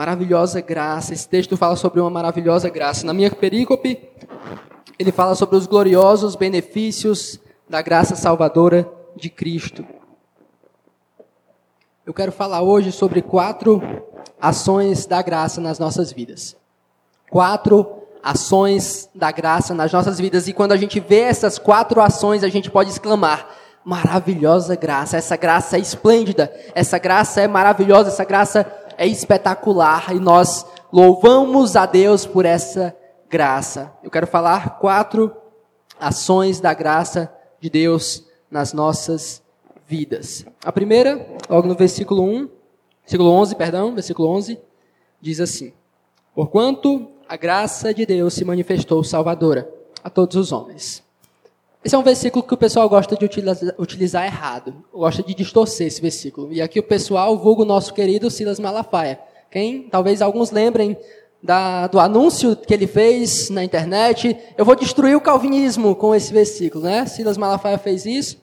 maravilhosa 0.00 0.62
graça. 0.62 1.12
Esse 1.12 1.28
texto 1.28 1.58
fala 1.58 1.76
sobre 1.76 2.00
uma 2.00 2.08
maravilhosa 2.08 2.70
graça. 2.70 3.04
Na 3.04 3.12
minha 3.12 3.30
perícope, 3.30 4.08
ele 4.98 5.12
fala 5.12 5.34
sobre 5.34 5.56
os 5.56 5.66
gloriosos 5.66 6.34
benefícios 6.34 7.38
da 7.68 7.82
graça 7.82 8.16
salvadora 8.16 8.90
de 9.14 9.28
Cristo. 9.28 9.84
Eu 12.06 12.14
quero 12.14 12.32
falar 12.32 12.62
hoje 12.62 12.90
sobre 12.90 13.20
quatro 13.22 13.82
ações 14.40 15.04
da 15.04 15.20
graça 15.20 15.60
nas 15.60 15.78
nossas 15.78 16.10
vidas. 16.12 16.56
Quatro 17.30 17.99
ações 18.22 19.08
da 19.14 19.30
graça 19.30 19.74
nas 19.74 19.92
nossas 19.92 20.18
vidas. 20.18 20.48
E 20.48 20.52
quando 20.52 20.72
a 20.72 20.76
gente 20.76 21.00
vê 21.00 21.20
essas 21.20 21.58
quatro 21.58 22.00
ações, 22.00 22.44
a 22.44 22.48
gente 22.48 22.70
pode 22.70 22.90
exclamar: 22.90 23.48
maravilhosa 23.84 24.74
graça, 24.76 25.16
essa 25.16 25.36
graça 25.36 25.76
é 25.76 25.80
esplêndida, 25.80 26.52
essa 26.74 26.98
graça 26.98 27.40
é 27.40 27.48
maravilhosa, 27.48 28.08
essa 28.08 28.24
graça 28.24 28.66
é 28.96 29.06
espetacular 29.06 30.14
e 30.14 30.20
nós 30.20 30.66
louvamos 30.92 31.76
a 31.76 31.86
Deus 31.86 32.26
por 32.26 32.44
essa 32.44 32.94
graça. 33.28 33.92
Eu 34.02 34.10
quero 34.10 34.26
falar 34.26 34.78
quatro 34.78 35.34
ações 35.98 36.60
da 36.60 36.74
graça 36.74 37.32
de 37.60 37.70
Deus 37.70 38.26
nas 38.50 38.72
nossas 38.72 39.42
vidas. 39.86 40.44
A 40.64 40.72
primeira, 40.72 41.26
logo 41.48 41.66
no 41.68 41.74
versículo 41.74 42.22
1, 42.22 42.48
versículo 43.02 43.30
11, 43.30 43.54
perdão, 43.56 43.94
versículo 43.94 44.28
11, 44.28 44.58
diz 45.20 45.40
assim: 45.40 45.72
Porquanto 46.34 47.08
a 47.30 47.36
graça 47.36 47.94
de 47.94 48.04
Deus 48.04 48.34
se 48.34 48.44
manifestou 48.44 49.04
salvadora 49.04 49.72
a 50.02 50.10
todos 50.10 50.34
os 50.34 50.50
homens. 50.50 51.00
Esse 51.84 51.94
é 51.94 51.98
um 51.98 52.02
versículo 52.02 52.42
que 52.42 52.52
o 52.52 52.56
pessoal 52.56 52.88
gosta 52.88 53.14
de 53.14 53.24
utilizar, 53.24 53.72
utilizar, 53.78 54.26
errado, 54.26 54.74
gosta 54.92 55.22
de 55.22 55.32
distorcer 55.32 55.86
esse 55.86 56.02
versículo. 56.02 56.52
E 56.52 56.60
aqui 56.60 56.80
o 56.80 56.82
pessoal 56.82 57.38
vulga 57.38 57.62
o 57.62 57.64
nosso 57.64 57.94
querido 57.94 58.28
Silas 58.32 58.58
Malafaia. 58.58 59.20
Quem? 59.48 59.84
Talvez 59.84 60.20
alguns 60.20 60.50
lembrem 60.50 60.96
da, 61.40 61.86
do 61.86 62.00
anúncio 62.00 62.56
que 62.56 62.74
ele 62.74 62.88
fez 62.88 63.48
na 63.48 63.62
internet. 63.62 64.36
Eu 64.58 64.64
vou 64.64 64.74
destruir 64.74 65.16
o 65.16 65.20
calvinismo 65.20 65.94
com 65.94 66.12
esse 66.12 66.32
versículo, 66.32 66.82
né? 66.82 67.06
Silas 67.06 67.38
Malafaia 67.38 67.78
fez 67.78 68.06
isso. 68.06 68.38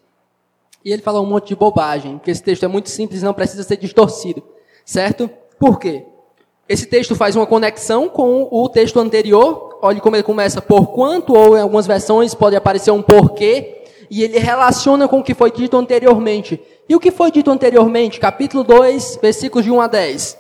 E 0.86 0.94
ele 0.94 1.02
falou 1.02 1.26
um 1.26 1.30
monte 1.30 1.50
de 1.50 1.58
bobagem, 1.58 2.18
porque 2.18 2.32
esse 2.32 2.42
texto 2.42 2.64
é 2.64 2.70
muito 2.70 2.90
simples 2.90 3.22
não 3.22 3.34
precisa 3.34 3.64
ser 3.64 3.76
distorcido. 3.76 4.42
Certo? 4.86 5.30
Por 5.60 5.78
quê? 5.78 6.06
Esse 6.70 6.86
texto 6.86 7.16
faz 7.16 7.36
uma 7.36 7.46
conexão 7.46 8.10
com 8.10 8.48
o 8.52 8.68
texto 8.68 9.00
anterior. 9.00 9.80
Olhe 9.82 10.02
como 10.02 10.16
ele 10.16 10.24
começa, 10.24 10.62
por 10.62 10.88
quanto, 10.88 11.34
ou 11.34 11.58
em 11.58 11.62
algumas 11.62 11.88
versões 11.88 12.34
pode 12.34 12.56
aparecer 12.56 12.92
um 12.92 13.02
porquê, 13.02 13.84
e 14.10 14.24
ele 14.24 14.38
relaciona 14.38 15.08
com 15.08 15.20
o 15.20 15.24
que 15.24 15.34
foi 15.34 15.52
dito 15.52 15.78
anteriormente. 15.78 16.60
E 16.90 16.96
o 16.96 17.00
que 17.00 17.12
foi 17.12 17.32
dito 17.32 17.52
anteriormente? 17.52 18.20
Capítulo 18.20 18.64
2, 18.64 19.20
versículos 19.22 19.64
de 19.64 19.72
1 19.72 19.82
a 19.82 19.88
10. 19.88 20.38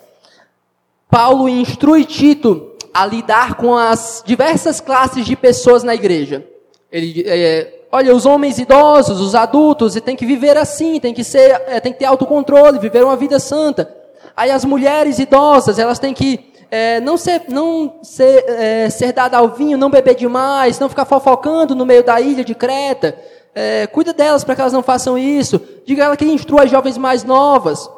Paulo 1.09 1.47
instrui 1.47 2.03
Tito 2.03 2.73
a 2.93 3.05
lidar 3.05 3.55
com 3.55 3.75
as 3.75 4.21
diversas 4.25 4.81
classes 4.81 5.25
de 5.25 5.35
pessoas 5.35 5.83
na 5.83 5.95
igreja. 5.95 6.45
Ele, 6.91 7.23
é, 7.25 7.85
olha, 7.91 8.13
os 8.13 8.25
homens 8.25 8.57
idosos, 8.59 9.21
os 9.21 9.35
adultos, 9.35 9.95
e 9.95 10.01
tem 10.01 10.15
que 10.15 10.25
viver 10.25 10.57
assim, 10.57 10.99
tem 10.99 11.13
que 11.13 11.23
ser, 11.23 11.61
é, 11.67 11.79
tem 11.79 11.93
que 11.93 11.99
ter 11.99 12.05
autocontrole, 12.05 12.79
viver 12.79 13.03
uma 13.03 13.15
vida 13.15 13.39
santa. 13.39 13.96
Aí 14.37 14.51
as 14.51 14.63
mulheres 14.63 15.17
idosas, 15.17 15.79
elas 15.79 15.97
têm 15.97 16.13
que 16.13 16.53
é, 16.69 16.99
não 16.99 17.17
ser, 17.17 17.41
não 17.47 17.95
ser, 18.03 18.45
é, 18.47 18.87
ser 18.87 19.11
dada 19.11 19.35
ao 19.35 19.49
vinho, 19.49 19.79
não 19.79 19.89
beber 19.89 20.13
demais, 20.13 20.77
não 20.77 20.87
ficar 20.87 21.05
fofocando 21.05 21.73
no 21.73 21.87
meio 21.87 22.03
da 22.03 22.21
ilha 22.21 22.45
de 22.45 22.53
Creta. 22.53 23.17
É, 23.55 23.87
cuida 23.87 24.13
delas 24.13 24.43
para 24.43 24.53
que 24.53 24.61
elas 24.61 24.73
não 24.73 24.83
façam 24.83 25.17
isso. 25.17 25.59
Diga 25.87 26.03
a 26.03 26.05
ela 26.05 26.17
que 26.17 26.23
instrua 26.23 26.65
as 26.65 26.69
jovens 26.69 26.99
mais 26.99 27.23
novas, 27.23 27.89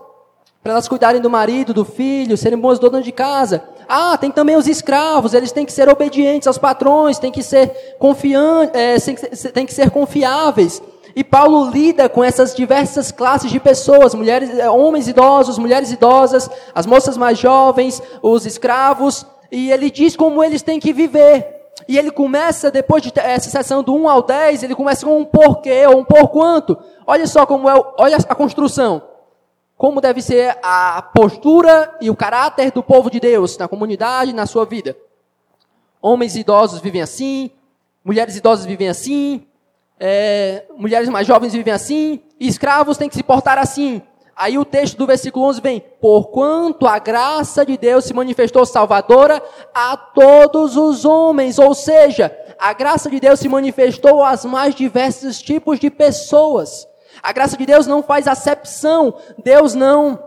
para 0.64 0.72
elas 0.72 0.88
cuidarem 0.88 1.20
do 1.20 1.30
marido, 1.30 1.74
do 1.74 1.84
filho, 1.84 2.38
serem 2.38 2.58
boas 2.58 2.80
donas 2.80 3.04
de 3.04 3.12
casa. 3.12 3.62
Ah, 3.86 4.18
tem 4.18 4.32
também 4.32 4.56
os 4.56 4.66
escravos, 4.66 5.34
eles 5.34 5.52
têm 5.52 5.66
que 5.66 5.74
ser 5.74 5.90
obedientes 5.90 6.48
aos 6.48 6.58
patrões, 6.58 7.20
têm 7.20 7.34
que 7.34 7.44
ser 7.44 7.98
confiantes, 8.00 8.74
é, 9.46 9.50
têm 9.50 9.66
que 9.66 9.74
ser 9.74 9.92
confiáveis. 9.92 10.82
E 11.20 11.24
Paulo 11.24 11.70
lida 11.70 12.08
com 12.08 12.24
essas 12.24 12.56
diversas 12.56 13.12
classes 13.12 13.52
de 13.52 13.60
pessoas, 13.60 14.16
mulheres, 14.16 14.58
eh, 14.58 14.70
homens 14.70 15.06
idosos, 15.06 15.58
mulheres 15.58 15.92
idosas, 15.92 16.50
as 16.74 16.86
moças 16.86 17.18
mais 17.18 17.38
jovens, 17.38 18.02
os 18.22 18.46
escravos, 18.46 19.26
e 19.52 19.70
ele 19.70 19.92
diz 19.92 20.16
como 20.16 20.42
eles 20.42 20.62
têm 20.62 20.80
que 20.80 20.94
viver. 20.94 21.74
E 21.90 21.98
ele 21.98 22.10
começa, 22.10 22.72
depois 22.72 23.04
de 23.04 23.12
essa 23.18 23.50
sessão 23.50 23.84
do 23.84 23.94
1 23.94 24.08
ao 24.08 24.24
10, 24.24 24.64
ele 24.64 24.74
começa 24.74 25.06
com 25.06 25.20
um 25.20 25.26
porquê 25.26 25.86
ou 25.88 25.98
um 25.98 26.06
por 26.06 26.30
quanto. 26.30 26.78
Olha 27.06 27.28
só 27.28 27.46
como 27.46 27.70
é, 27.70 27.74
olha 27.98 28.16
a 28.16 28.34
construção. 28.34 29.04
Como 29.76 30.00
deve 30.00 30.22
ser 30.22 30.58
a 30.64 31.02
postura 31.02 31.98
e 32.00 32.10
o 32.10 32.16
caráter 32.16 32.72
do 32.72 32.82
povo 32.82 33.12
de 33.12 33.20
Deus 33.20 33.58
na 33.58 33.68
comunidade, 33.68 34.32
na 34.32 34.46
sua 34.46 34.64
vida. 34.64 34.96
Homens 36.02 36.38
idosos 36.38 36.80
vivem 36.80 37.02
assim, 37.02 37.52
mulheres 38.06 38.38
idosas 38.38 38.66
vivem 38.66 38.88
assim, 38.88 39.46
é, 40.00 40.64
mulheres 40.78 41.10
mais 41.10 41.28
jovens 41.28 41.54
vivem 41.54 41.74
assim, 41.74 42.22
escravos 42.40 42.98
têm 42.98 43.10
que 43.10 43.16
se 43.16 43.24
portar 43.24 43.58
assim. 43.58 44.02
Aí 44.36 44.58
o 44.58 44.64
texto 44.64 44.96
do 44.96 45.06
versículo 45.06 45.46
11 45.48 45.60
vem: 45.60 45.84
Porquanto 46.00 46.88
a 46.88 46.98
graça 46.98 47.66
de 47.66 47.78
Deus 47.78 48.06
se 48.06 48.14
manifestou 48.14 48.66
salvadora 48.66 49.44
a 49.74 49.98
todos 49.98 50.78
os 50.78 51.04
homens. 51.04 51.60
Ou 51.60 51.76
seja, 51.76 52.34
a 52.58 52.72
graça 52.72 53.10
de 53.10 53.20
Deus 53.20 53.42
se 53.42 53.50
manifestou 53.50 54.24
aos 54.24 54.46
mais 54.46 54.74
diversos 54.74 55.42
tipos 55.42 55.78
de 55.78 55.90
pessoas. 55.90 56.88
A 57.22 57.34
graça 57.34 57.58
de 57.58 57.66
Deus 57.66 57.86
não 57.86 58.02
faz 58.02 58.30
acepção. 58.30 59.14
Deus 59.44 59.74
não. 59.74 60.18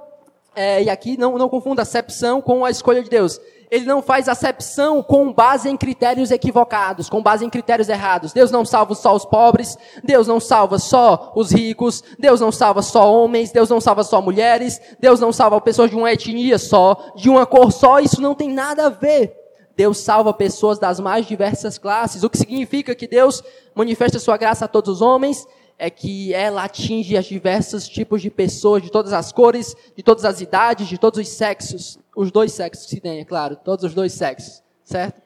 É, 0.54 0.82
e 0.82 0.90
aqui 0.90 1.16
não, 1.16 1.38
não 1.38 1.48
confunda 1.48 1.80
acepção 1.80 2.42
com 2.42 2.66
a 2.66 2.70
escolha 2.70 3.02
de 3.02 3.08
Deus 3.08 3.40
ele 3.72 3.86
não 3.86 4.02
faz 4.02 4.28
acepção 4.28 5.02
com 5.02 5.32
base 5.32 5.66
em 5.66 5.78
critérios 5.78 6.30
equivocados, 6.30 7.08
com 7.08 7.22
base 7.22 7.42
em 7.42 7.48
critérios 7.48 7.88
errados. 7.88 8.34
Deus 8.34 8.50
não 8.50 8.66
salva 8.66 8.94
só 8.94 9.16
os 9.16 9.24
pobres, 9.24 9.78
Deus 10.04 10.26
não 10.26 10.38
salva 10.38 10.78
só 10.78 11.32
os 11.34 11.50
ricos, 11.50 12.04
Deus 12.18 12.38
não 12.38 12.52
salva 12.52 12.82
só 12.82 13.10
homens, 13.10 13.50
Deus 13.50 13.70
não 13.70 13.80
salva 13.80 14.04
só 14.04 14.20
mulheres, 14.20 14.78
Deus 15.00 15.20
não 15.20 15.32
salva 15.32 15.58
pessoas 15.58 15.88
de 15.88 15.96
uma 15.96 16.12
etnia 16.12 16.58
só, 16.58 17.14
de 17.16 17.30
uma 17.30 17.46
cor 17.46 17.72
só, 17.72 17.98
isso 17.98 18.20
não 18.20 18.34
tem 18.34 18.50
nada 18.50 18.88
a 18.88 18.90
ver. 18.90 19.34
Deus 19.74 19.96
salva 19.96 20.34
pessoas 20.34 20.78
das 20.78 21.00
mais 21.00 21.24
diversas 21.24 21.78
classes, 21.78 22.22
o 22.22 22.28
que 22.28 22.36
significa 22.36 22.94
que 22.94 23.08
Deus 23.08 23.42
manifesta 23.74 24.18
sua 24.18 24.36
graça 24.36 24.66
a 24.66 24.68
todos 24.68 24.96
os 24.96 25.00
homens 25.00 25.46
é 25.78 25.88
que 25.88 26.34
ela 26.34 26.64
atinge 26.64 27.16
as 27.16 27.24
diversos 27.24 27.88
tipos 27.88 28.20
de 28.20 28.28
pessoas, 28.28 28.82
de 28.82 28.90
todas 28.92 29.14
as 29.14 29.32
cores, 29.32 29.74
de 29.96 30.02
todas 30.02 30.26
as 30.26 30.42
idades, 30.42 30.88
de 30.88 30.98
todos 30.98 31.18
os 31.18 31.28
sexos. 31.28 32.01
Os 32.14 32.30
dois 32.30 32.52
sexos 32.52 32.86
que 32.86 33.00
tem, 33.00 33.20
é 33.20 33.24
claro, 33.24 33.56
todos 33.56 33.84
os 33.84 33.94
dois 33.94 34.12
sexos, 34.12 34.62
certo? 34.84 35.20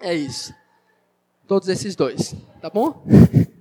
É 0.00 0.14
isso. 0.14 0.54
Todos 1.46 1.68
esses 1.68 1.94
dois, 1.94 2.34
tá 2.60 2.70
bom? 2.70 3.04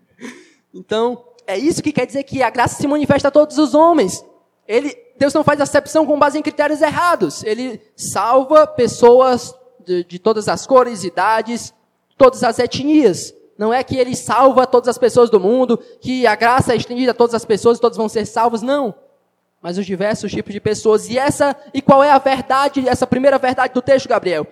então, 0.74 1.24
é 1.46 1.58
isso 1.58 1.84
que 1.84 1.92
quer 1.92 2.06
dizer 2.06 2.24
que 2.24 2.42
a 2.42 2.50
graça 2.50 2.82
se 2.82 2.88
manifesta 2.88 3.28
a 3.28 3.32
todos 3.32 3.58
os 3.58 3.74
homens. 3.74 4.24
Ele, 4.68 4.96
Deus 5.18 5.34
não 5.34 5.44
faz 5.44 5.60
acepção 5.60 6.06
com 6.06 6.18
base 6.18 6.38
em 6.38 6.42
critérios 6.42 6.82
errados. 6.82 7.44
Ele 7.44 7.82
salva 7.96 8.66
pessoas 8.66 9.54
de, 9.86 10.04
de 10.06 10.20
todas 10.20 10.48
as 10.48 10.66
cores, 10.66 11.04
idades, 11.04 11.74
todas 12.18 12.44
as 12.44 12.60
etnias. 12.60 13.34
Não 13.58 13.74
é 13.74 13.84
que 13.84 13.98
ele 13.98 14.16
salva 14.16 14.66
todas 14.66 14.88
as 14.88 14.98
pessoas 14.98 15.30
do 15.30 15.40
mundo, 15.40 15.78
que 16.02 16.26
a 16.26 16.36
graça 16.36 16.74
é 16.74 16.78
estendida 16.78 17.12
a 17.12 17.14
todas 17.14 17.36
as 17.36 17.46
pessoas 17.46 17.78
e 17.78 17.82
todos 17.82 17.98
vão 17.98 18.10
ser 18.10 18.26
salvos, 18.26 18.62
não. 18.62 18.96
Mas 19.64 19.78
os 19.78 19.86
diversos 19.86 20.30
tipos 20.30 20.54
de 20.54 20.60
pessoas. 20.60 21.10
E 21.10 21.18
essa, 21.18 21.56
e 21.74 21.82
qual 21.82 22.04
é 22.04 22.12
a 22.12 22.18
verdade, 22.18 22.88
essa 22.88 23.08
primeira 23.08 23.38
verdade 23.38 23.74
do 23.74 23.82
texto, 23.82 24.10
Gabriel? 24.10 24.46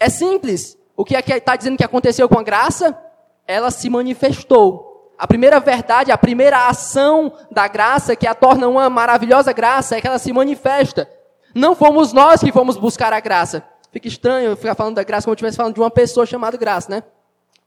É 0.00 0.08
simples. 0.08 0.78
O 0.96 1.04
que 1.04 1.14
é 1.14 1.20
que 1.20 1.34
está 1.34 1.54
dizendo 1.54 1.76
que 1.76 1.84
aconteceu 1.84 2.26
com 2.30 2.38
a 2.38 2.42
graça? 2.42 2.98
Ela 3.46 3.70
se 3.70 3.90
manifestou. 3.90 5.12
A 5.18 5.26
primeira 5.26 5.60
verdade, 5.60 6.10
a 6.10 6.16
primeira 6.16 6.66
ação 6.66 7.30
da 7.50 7.68
graça, 7.68 8.16
que 8.16 8.26
a 8.26 8.34
torna 8.34 8.66
uma 8.66 8.88
maravilhosa 8.88 9.52
graça, 9.52 9.98
é 9.98 10.00
que 10.00 10.06
ela 10.06 10.18
se 10.18 10.32
manifesta. 10.32 11.10
Não 11.54 11.76
fomos 11.76 12.14
nós 12.14 12.40
que 12.40 12.50
fomos 12.50 12.78
buscar 12.78 13.12
a 13.12 13.20
graça. 13.20 13.62
Fica 13.92 14.08
estranho 14.08 14.56
ficar 14.56 14.74
falando 14.74 14.96
da 14.96 15.04
graça 15.04 15.26
como 15.26 15.34
se 15.34 15.36
estivesse 15.36 15.58
falando 15.58 15.74
de 15.74 15.80
uma 15.80 15.90
pessoa 15.90 16.24
chamada 16.24 16.56
graça, 16.56 16.90
né? 16.90 17.02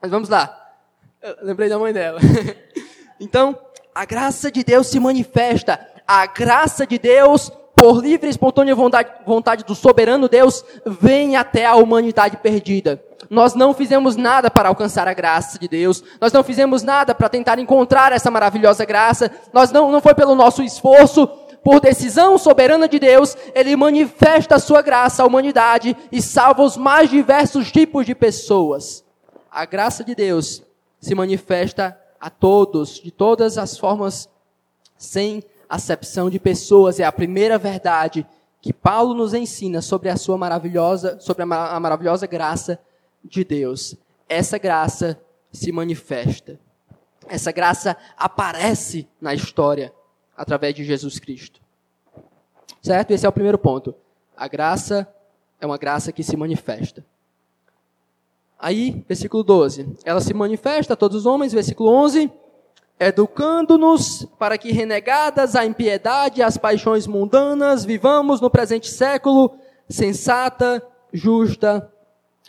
Mas 0.02 0.10
vamos 0.10 0.30
lá. 0.30 0.74
Eu 1.22 1.38
lembrei 1.44 1.70
da 1.70 1.78
mãe 1.78 1.94
dela. 1.94 2.20
então, 3.20 3.58
a 3.94 4.04
graça 4.04 4.52
de 4.52 4.64
Deus 4.64 4.88
se 4.88 5.00
manifesta. 5.00 5.97
A 6.08 6.26
graça 6.26 6.88
de 6.88 6.98
Deus, 6.98 7.52
por 7.76 8.02
livre 8.02 8.28
e 8.28 8.30
espontânea 8.30 8.74
vontade, 8.74 9.12
vontade 9.26 9.64
do 9.66 9.76
soberano 9.76 10.30
Deus, 10.30 10.64
vem 10.86 11.36
até 11.36 11.66
a 11.66 11.76
humanidade 11.76 12.38
perdida. 12.38 13.04
Nós 13.30 13.54
não 13.54 13.74
fizemos 13.74 14.16
nada 14.16 14.50
para 14.50 14.70
alcançar 14.70 15.08
a 15.08 15.14
graça 15.14 15.60
de 15.60 15.68
Deus. 15.68 16.02
Nós 16.22 16.32
não 16.32 16.44
fizemos 16.44 16.82
nada 16.82 17.14
para 17.14 17.28
tentar 17.28 17.60
encontrar 17.60 18.14
essa 18.14 18.32
maravilhosa 18.32 18.86
graça. 18.86 19.30
Nós 19.52 19.72
não, 19.72 19.92
não 19.92 20.00
foi 20.00 20.16
pelo 20.16 20.34
nosso 20.34 20.64
esforço, 20.64 21.28
por 21.68 21.82
decisão 21.82 22.38
soberana 22.38 22.88
de 22.88 22.98
Deus, 22.98 23.36
ele 23.54 23.76
manifesta 23.76 24.56
a 24.56 24.60
sua 24.60 24.82
graça 24.82 25.22
à 25.22 25.26
humanidade 25.26 25.98
e 26.10 26.22
salva 26.22 26.64
os 26.64 26.78
mais 26.78 27.10
diversos 27.10 27.70
tipos 27.74 28.06
de 28.06 28.16
pessoas. 28.16 29.04
A 29.52 29.66
graça 29.66 30.02
de 30.02 30.16
Deus 30.16 30.64
se 31.02 31.14
manifesta 31.14 32.00
a 32.22 32.30
todos, 32.30 33.02
de 33.02 33.12
todas 33.12 33.58
as 33.58 33.78
formas, 33.78 34.30
sem 34.98 35.44
acepção 35.70 36.30
de 36.30 36.40
pessoas. 36.40 37.00
É 37.00 37.04
a 37.04 37.12
primeira 37.12 37.58
verdade 37.58 38.26
que 38.62 38.74
Paulo 38.74 39.14
nos 39.14 39.34
ensina 39.34 39.82
sobre 39.82 40.10
a 40.10 40.18
sua 40.18 40.38
maravilhosa, 40.38 41.20
sobre 41.20 41.44
a, 41.44 41.46
maravilhosa 41.46 42.28
graça 42.28 42.80
de 43.24 43.44
Deus. 43.44 43.96
Essa 44.28 44.58
graça 44.58 45.20
se 45.52 45.72
manifesta. 45.72 46.60
Essa 47.28 47.52
graça 47.52 47.96
aparece 48.18 49.08
na 49.20 49.34
história 49.34 49.94
através 50.36 50.74
de 50.74 50.84
Jesus 50.84 51.20
Cristo. 51.20 51.62
Certo? 52.82 53.12
Esse 53.12 53.26
é 53.26 53.30
o 53.30 53.34
primeiro 53.34 53.58
ponto. 53.58 53.94
A 54.36 54.48
graça 54.48 55.08
é 55.60 55.66
uma 55.66 55.78
graça 55.78 56.12
que 56.12 56.24
se 56.24 56.38
manifesta. 56.38 57.06
Aí, 58.60 59.04
versículo 59.08 59.44
12. 59.44 59.98
Ela 60.04 60.20
se 60.20 60.34
manifesta 60.34 60.94
a 60.94 60.98
todos 60.98 61.18
os 61.18 61.26
homens, 61.26 61.54
versículo 61.54 61.90
11. 61.90 62.32
Educando-nos 63.00 64.26
para 64.40 64.58
que, 64.58 64.72
renegadas 64.72 65.56
a 65.56 65.66
impiedade 65.66 66.40
e 66.40 66.44
as 66.44 66.58
paixões 66.58 67.06
mundanas, 67.06 67.86
vivamos 67.86 68.42
no 68.42 68.50
presente 68.50 68.90
século 68.90 69.56
sensata, 69.88 70.84
justa 71.14 71.92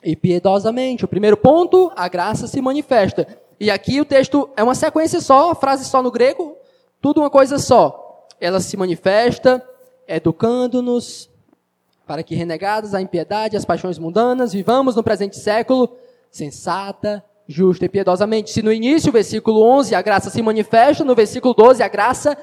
e 0.03 0.17
piedosamente. 0.17 1.05
O 1.05 1.09
primeiro 1.09 1.37
ponto, 1.37 1.93
a 1.95 2.09
graça 2.09 2.47
se 2.47 2.61
manifesta. 2.63 3.27
E 3.61 3.71
aqui 3.71 4.01
o 4.01 4.05
texto 4.05 4.49
é 4.57 4.63
uma 4.63 4.75
sequência 4.75 5.21
só, 5.21 5.55
frase 5.55 5.85
só 5.85 6.03
no 6.03 6.11
grego, 6.11 6.57
tudo 7.01 7.21
uma 7.21 7.31
coisa 7.31 7.59
só. 7.59 8.27
Ela 8.41 8.61
se 8.61 8.77
manifesta, 8.77 9.63
educando-nos 10.07 11.29
para 12.07 12.23
que, 12.23 12.35
renegados 12.35 12.95
à 12.95 13.03
impiedade 13.03 13.55
e 13.55 13.59
às 13.59 13.67
paixões 13.67 13.99
mundanas, 13.99 14.53
vivamos 14.53 14.97
no 14.97 15.03
presente 15.03 15.37
século 15.37 15.95
sensata, 16.31 17.23
justa 17.49 17.87
e 17.87 17.89
piedosamente. 17.89 18.51
Se 18.51 18.63
no 18.63 18.71
início, 18.71 19.11
versículo 19.11 19.63
11, 19.63 19.95
a 19.95 20.03
graça 20.03 20.29
se 20.29 20.43
manifesta, 20.43 21.03
no 21.05 21.15
versículo 21.15 21.55
12, 21.55 21.83
a 21.83 21.89
graça 21.89 22.37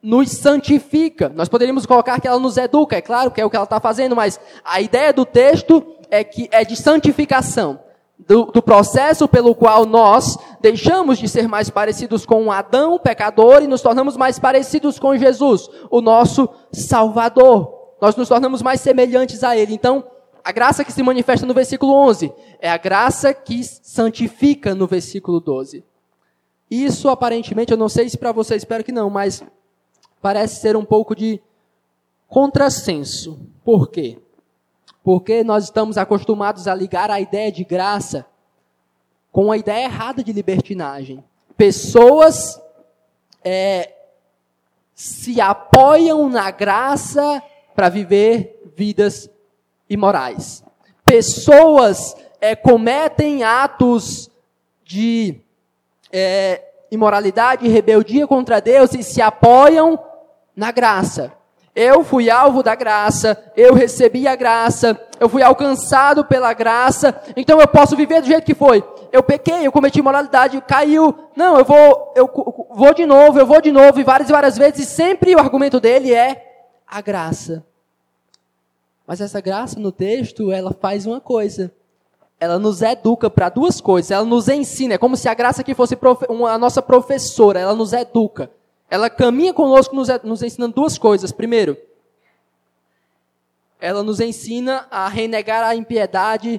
nos 0.00 0.30
santifica. 0.30 1.28
Nós 1.34 1.48
poderíamos 1.48 1.84
colocar 1.84 2.20
que 2.20 2.28
ela 2.28 2.38
nos 2.38 2.56
educa, 2.56 2.96
é 2.96 3.00
claro 3.00 3.32
que 3.32 3.40
é 3.40 3.44
o 3.44 3.50
que 3.50 3.56
ela 3.56 3.64
está 3.64 3.80
fazendo, 3.80 4.14
mas 4.14 4.38
a 4.64 4.80
ideia 4.80 5.12
do 5.12 5.26
texto 5.26 5.84
é 6.08 6.22
que 6.22 6.48
é 6.52 6.64
de 6.64 6.76
santificação 6.76 7.80
do, 8.18 8.44
do, 8.44 8.62
processo 8.62 9.26
pelo 9.26 9.54
qual 9.54 9.84
nós 9.84 10.38
deixamos 10.60 11.18
de 11.18 11.28
ser 11.28 11.48
mais 11.48 11.68
parecidos 11.68 12.24
com 12.24 12.52
Adão, 12.52 12.98
pecador, 12.98 13.62
e 13.62 13.66
nos 13.66 13.82
tornamos 13.82 14.16
mais 14.16 14.38
parecidos 14.38 14.98
com 14.98 15.16
Jesus, 15.16 15.68
o 15.90 16.00
nosso 16.00 16.48
Salvador. 16.70 17.82
Nós 18.00 18.14
nos 18.14 18.28
tornamos 18.28 18.62
mais 18.62 18.80
semelhantes 18.80 19.42
a 19.42 19.56
Ele. 19.56 19.74
Então, 19.74 20.04
a 20.44 20.52
graça 20.52 20.84
que 20.84 20.92
se 20.92 21.02
manifesta 21.02 21.46
no 21.46 21.54
versículo 21.54 21.94
11 21.94 22.32
é 22.60 22.70
a 22.70 22.76
graça 22.76 23.32
que 23.32 23.62
santifica 23.64 24.74
no 24.74 24.86
versículo 24.86 25.40
12. 25.40 25.84
Isso, 26.70 27.08
aparentemente, 27.08 27.72
eu 27.72 27.76
não 27.76 27.88
sei 27.88 28.08
se 28.08 28.16
para 28.16 28.32
você, 28.32 28.56
espero 28.56 28.82
que 28.82 28.92
não, 28.92 29.10
mas 29.10 29.42
parece 30.20 30.60
ser 30.60 30.76
um 30.76 30.84
pouco 30.84 31.14
de 31.14 31.40
contrassenso. 32.26 33.38
Por 33.64 33.90
quê? 33.90 34.18
Porque 35.04 35.44
nós 35.44 35.64
estamos 35.64 35.98
acostumados 35.98 36.66
a 36.66 36.74
ligar 36.74 37.10
a 37.10 37.20
ideia 37.20 37.52
de 37.52 37.64
graça 37.64 38.24
com 39.30 39.52
a 39.52 39.56
ideia 39.56 39.84
errada 39.84 40.24
de 40.24 40.32
libertinagem. 40.32 41.22
Pessoas 41.56 42.60
é, 43.44 43.92
se 44.94 45.40
apoiam 45.40 46.28
na 46.28 46.50
graça 46.50 47.42
para 47.74 47.88
viver 47.88 48.72
vidas 48.76 49.28
imorais. 49.92 50.64
Pessoas 51.04 52.16
é, 52.40 52.56
cometem 52.56 53.42
atos 53.44 54.30
de 54.84 55.40
é, 56.10 56.62
imoralidade 56.90 57.68
rebeldia 57.68 58.26
contra 58.26 58.60
Deus 58.60 58.94
e 58.94 59.02
se 59.02 59.20
apoiam 59.20 59.98
na 60.56 60.70
graça. 60.70 61.32
Eu 61.74 62.04
fui 62.04 62.28
alvo 62.28 62.62
da 62.62 62.74
graça, 62.74 63.50
eu 63.56 63.72
recebi 63.72 64.28
a 64.28 64.36
graça, 64.36 65.00
eu 65.18 65.26
fui 65.26 65.42
alcançado 65.42 66.22
pela 66.22 66.52
graça, 66.52 67.18
então 67.34 67.58
eu 67.58 67.66
posso 67.66 67.96
viver 67.96 68.20
do 68.20 68.26
jeito 68.26 68.44
que 68.44 68.54
foi. 68.54 68.84
Eu 69.10 69.22
pequei, 69.22 69.66
eu 69.66 69.72
cometi 69.72 69.98
imoralidade, 69.98 70.60
caiu. 70.68 71.30
Não, 71.34 71.58
eu 71.58 71.64
vou, 71.64 72.12
eu 72.14 72.30
vou 72.70 72.92
de 72.92 73.06
novo, 73.06 73.38
eu 73.38 73.46
vou 73.46 73.62
de 73.62 73.72
novo, 73.72 73.98
e 73.98 74.04
várias 74.04 74.28
e 74.28 74.32
várias 74.32 74.58
vezes, 74.58 74.80
e 74.80 74.90
sempre 74.90 75.34
o 75.34 75.38
argumento 75.38 75.80
dele 75.80 76.12
é 76.12 76.44
a 76.86 77.00
graça. 77.00 77.64
Mas 79.12 79.20
essa 79.20 79.42
graça 79.42 79.78
no 79.78 79.92
texto, 79.92 80.50
ela 80.50 80.72
faz 80.72 81.04
uma 81.04 81.20
coisa. 81.20 81.70
Ela 82.40 82.58
nos 82.58 82.80
educa 82.80 83.28
para 83.28 83.50
duas 83.50 83.78
coisas. 83.78 84.10
Ela 84.10 84.24
nos 84.24 84.48
ensina, 84.48 84.94
é 84.94 84.96
como 84.98 85.18
se 85.18 85.28
a 85.28 85.34
graça 85.34 85.60
aqui 85.60 85.74
fosse 85.74 85.98
a 86.48 86.56
nossa 86.56 86.80
professora, 86.80 87.60
ela 87.60 87.74
nos 87.74 87.92
educa 87.92 88.50
ela 88.88 89.10
caminha 89.10 89.52
conosco 89.52 89.94
nos, 89.94 90.08
nos 90.22 90.42
ensinando 90.42 90.74
duas 90.74 90.96
coisas. 90.96 91.30
Primeiro, 91.30 91.76
ela 93.78 94.02
nos 94.02 94.18
ensina 94.18 94.86
a 94.90 95.08
renegar 95.08 95.62
a 95.62 95.76
impiedade 95.76 96.58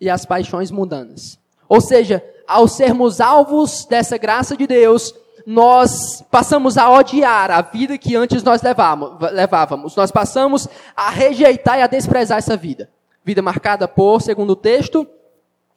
e 0.00 0.08
as 0.08 0.24
paixões 0.24 0.70
mundanas. 0.70 1.38
Ou 1.68 1.82
seja, 1.82 2.24
ao 2.48 2.66
sermos 2.66 3.20
alvos 3.20 3.84
dessa 3.84 4.16
graça 4.16 4.56
de 4.56 4.66
Deus, 4.66 5.14
nós 5.46 6.22
passamos 6.30 6.76
a 6.76 6.90
odiar 6.90 7.50
a 7.50 7.62
vida 7.62 7.96
que 7.98 8.16
antes 8.16 8.42
nós 8.42 8.60
levávamos. 8.62 9.96
Nós 9.96 10.10
passamos 10.10 10.68
a 10.96 11.10
rejeitar 11.10 11.78
e 11.78 11.82
a 11.82 11.86
desprezar 11.86 12.38
essa 12.38 12.56
vida. 12.56 12.90
Vida 13.24 13.42
marcada 13.42 13.86
por, 13.86 14.20
segundo 14.20 14.50
o 14.50 14.56
texto, 14.56 15.06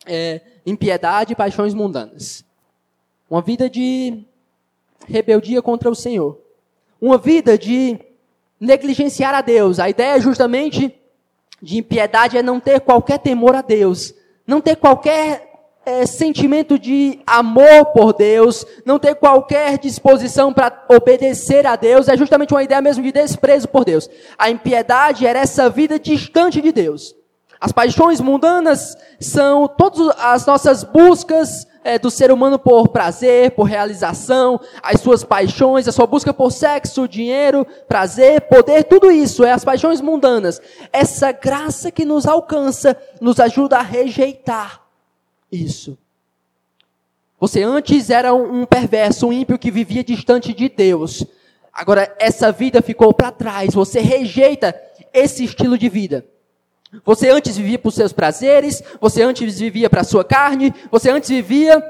é, 0.06 0.41
impiedade 0.65 1.34
e 1.34 1.36
paixões 1.36 1.73
mundanas. 1.73 2.45
Uma 3.30 3.41
vida 3.41 3.69
de 3.69 4.26
rebeldia 5.08 5.62
contra 5.62 5.89
o 5.89 5.95
Senhor. 5.95 6.39
Uma 7.02 7.17
vida 7.17 7.58
de 7.58 7.99
negligenciar 8.60 9.34
a 9.34 9.41
Deus. 9.41 9.80
A 9.80 9.89
ideia 9.89 10.19
justamente 10.19 10.93
de 11.62 11.78
impiedade 11.78 12.38
é 12.38 12.43
não 12.43 12.60
ter 12.60 12.82
qualquer 12.82 13.19
temor 13.19 13.56
a 13.56 13.62
Deus, 13.62 14.13
não 14.45 14.60
ter 14.60 14.76
qualquer 14.76 15.52
é, 15.86 16.06
sentimento 16.06 16.80
de 16.80 17.19
amor 17.26 17.88
por 17.93 18.13
Deus, 18.13 18.65
não 18.86 19.00
ter 19.00 19.15
qualquer 19.15 19.78
disposição 19.78 20.54
para 20.54 20.86
obedecer 20.89 21.65
a 21.65 21.76
Deus, 21.76 22.08
é 22.08 22.17
justamente 22.17 22.54
uma 22.54 22.63
ideia 22.63 22.82
mesmo 22.82 23.04
de 23.04 23.12
desprezo 23.12 23.67
por 23.67 23.84
Deus. 23.84 24.10
A 24.38 24.50
impiedade 24.50 25.26
era 25.26 25.39
essa 25.39 25.69
vida 25.69 26.00
distante 26.00 26.62
de 26.62 26.72
Deus. 26.72 27.15
As 27.60 27.72
paixões 27.72 28.19
mundanas 28.19 28.98
são 29.19 29.67
todas 29.67 30.13
as 30.19 30.46
nossas 30.46 30.84
buscas 30.84 31.65
é, 31.84 31.98
do 31.98 32.10
ser 32.10 32.32
humano 32.32 32.58
por 32.58 32.89
prazer, 32.89 33.52
por 33.52 33.63
realização, 33.63 34.60
as 34.82 35.02
suas 35.02 35.24
paixões, 35.24 35.88
a 35.88 35.91
sua 35.91 36.06
busca 36.06 36.34
por 36.34 36.52
sexo, 36.52 37.08
dinheiro, 37.08 37.65
prazer, 37.88 38.41
poder, 38.41 38.84
tudo 38.84 39.12
isso 39.12 39.43
é 39.43 39.52
as 39.52 39.63
paixões 39.63 40.02
mundanas. 40.02 40.62
Essa 40.91 41.32
graça 41.32 41.91
que 41.91 42.06
nos 42.06 42.26
alcança 42.26 42.98
nos 43.22 43.39
ajuda 43.39 43.78
a 43.78 43.82
rejeitar 43.82 44.83
isso. 45.55 45.97
Você 47.39 47.61
antes 47.61 48.09
era 48.09 48.33
um 48.33 48.65
perverso, 48.65 49.27
um 49.27 49.33
ímpio 49.33 49.59
que 49.59 49.69
vivia 49.69 50.03
distante 50.03 50.53
de 50.53 50.69
Deus. 50.69 51.25
Agora 51.73 52.15
essa 52.19 52.51
vida 52.51 52.81
ficou 52.81 53.13
para 53.13 53.31
trás. 53.31 53.73
Você 53.73 53.99
rejeita 53.99 54.79
esse 55.13 55.43
estilo 55.43 55.77
de 55.77 55.89
vida. 55.89 56.25
Você 57.03 57.29
antes 57.29 57.57
vivia 57.57 57.79
para 57.79 57.89
os 57.89 57.95
seus 57.95 58.13
prazeres, 58.13 58.83
você 59.01 59.23
antes 59.23 59.59
vivia 59.59 59.89
para 59.89 60.01
a 60.01 60.05
sua 60.05 60.23
carne, 60.23 60.73
você 60.91 61.09
antes 61.09 61.29
vivia 61.29 61.81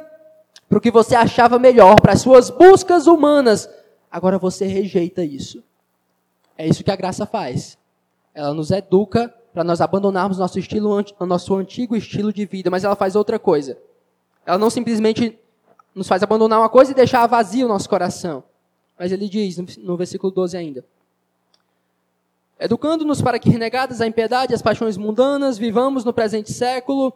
para 0.70 0.78
o 0.78 0.82
que 0.82 0.90
você 0.90 1.14
achava 1.14 1.60
melhor, 1.60 2.00
para 2.00 2.14
as 2.14 2.22
suas 2.22 2.50
buscas 2.50 3.06
humanas. 3.06 3.70
Agora 4.10 4.40
você 4.40 4.66
rejeita 4.66 5.24
isso. 5.24 5.62
É 6.58 6.66
isso 6.66 6.84
que 6.84 6.92
a 6.92 6.96
graça 6.96 7.26
faz. 7.26 7.78
Ela 8.34 8.54
nos 8.54 8.72
educa 8.72 9.34
para 9.54 9.64
nós 9.64 9.80
abandonarmos 9.82 10.38
nosso 10.40 10.58
estilo, 10.58 11.04
nosso 11.22 11.56
antigo 11.56 11.96
estilo 11.96 12.34
de 12.34 12.46
vida, 12.46 12.70
mas 12.72 12.84
ela 12.84 12.96
faz 12.96 13.16
outra 13.16 13.38
coisa. 13.38 13.78
Ela 14.46 14.58
não 14.58 14.70
simplesmente 14.70 15.38
nos 15.94 16.08
faz 16.08 16.24
abandonar 16.24 16.60
uma 16.60 16.70
coisa 16.70 16.92
e 16.92 16.96
deixar 16.96 17.28
vazio 17.28 17.66
o 17.66 17.70
nosso 17.70 17.88
coração. 17.88 18.44
Mas 18.98 19.12
ele 19.12 19.30
diz 19.30 19.58
no 19.78 19.96
versículo 19.96 20.32
12 20.32 20.58
ainda: 20.58 20.84
Educando-nos 22.60 23.22
para 23.22 23.38
que, 23.38 23.50
renegadas 23.50 24.02
a 24.02 24.08
impiedade 24.08 24.54
e 24.54 24.56
as 24.56 24.62
paixões 24.62 24.98
mundanas, 24.98 25.58
vivamos 25.58 26.04
no 26.04 26.14
presente 26.14 26.52
século 26.52 27.14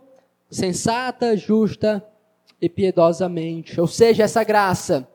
sensata, 0.49 1.35
justa 1.35 2.05
e 2.61 2.69
piedosamente. 2.69 3.79
Ou 3.79 3.87
seja, 3.87 4.23
essa 4.23 4.43
graça 4.43 5.07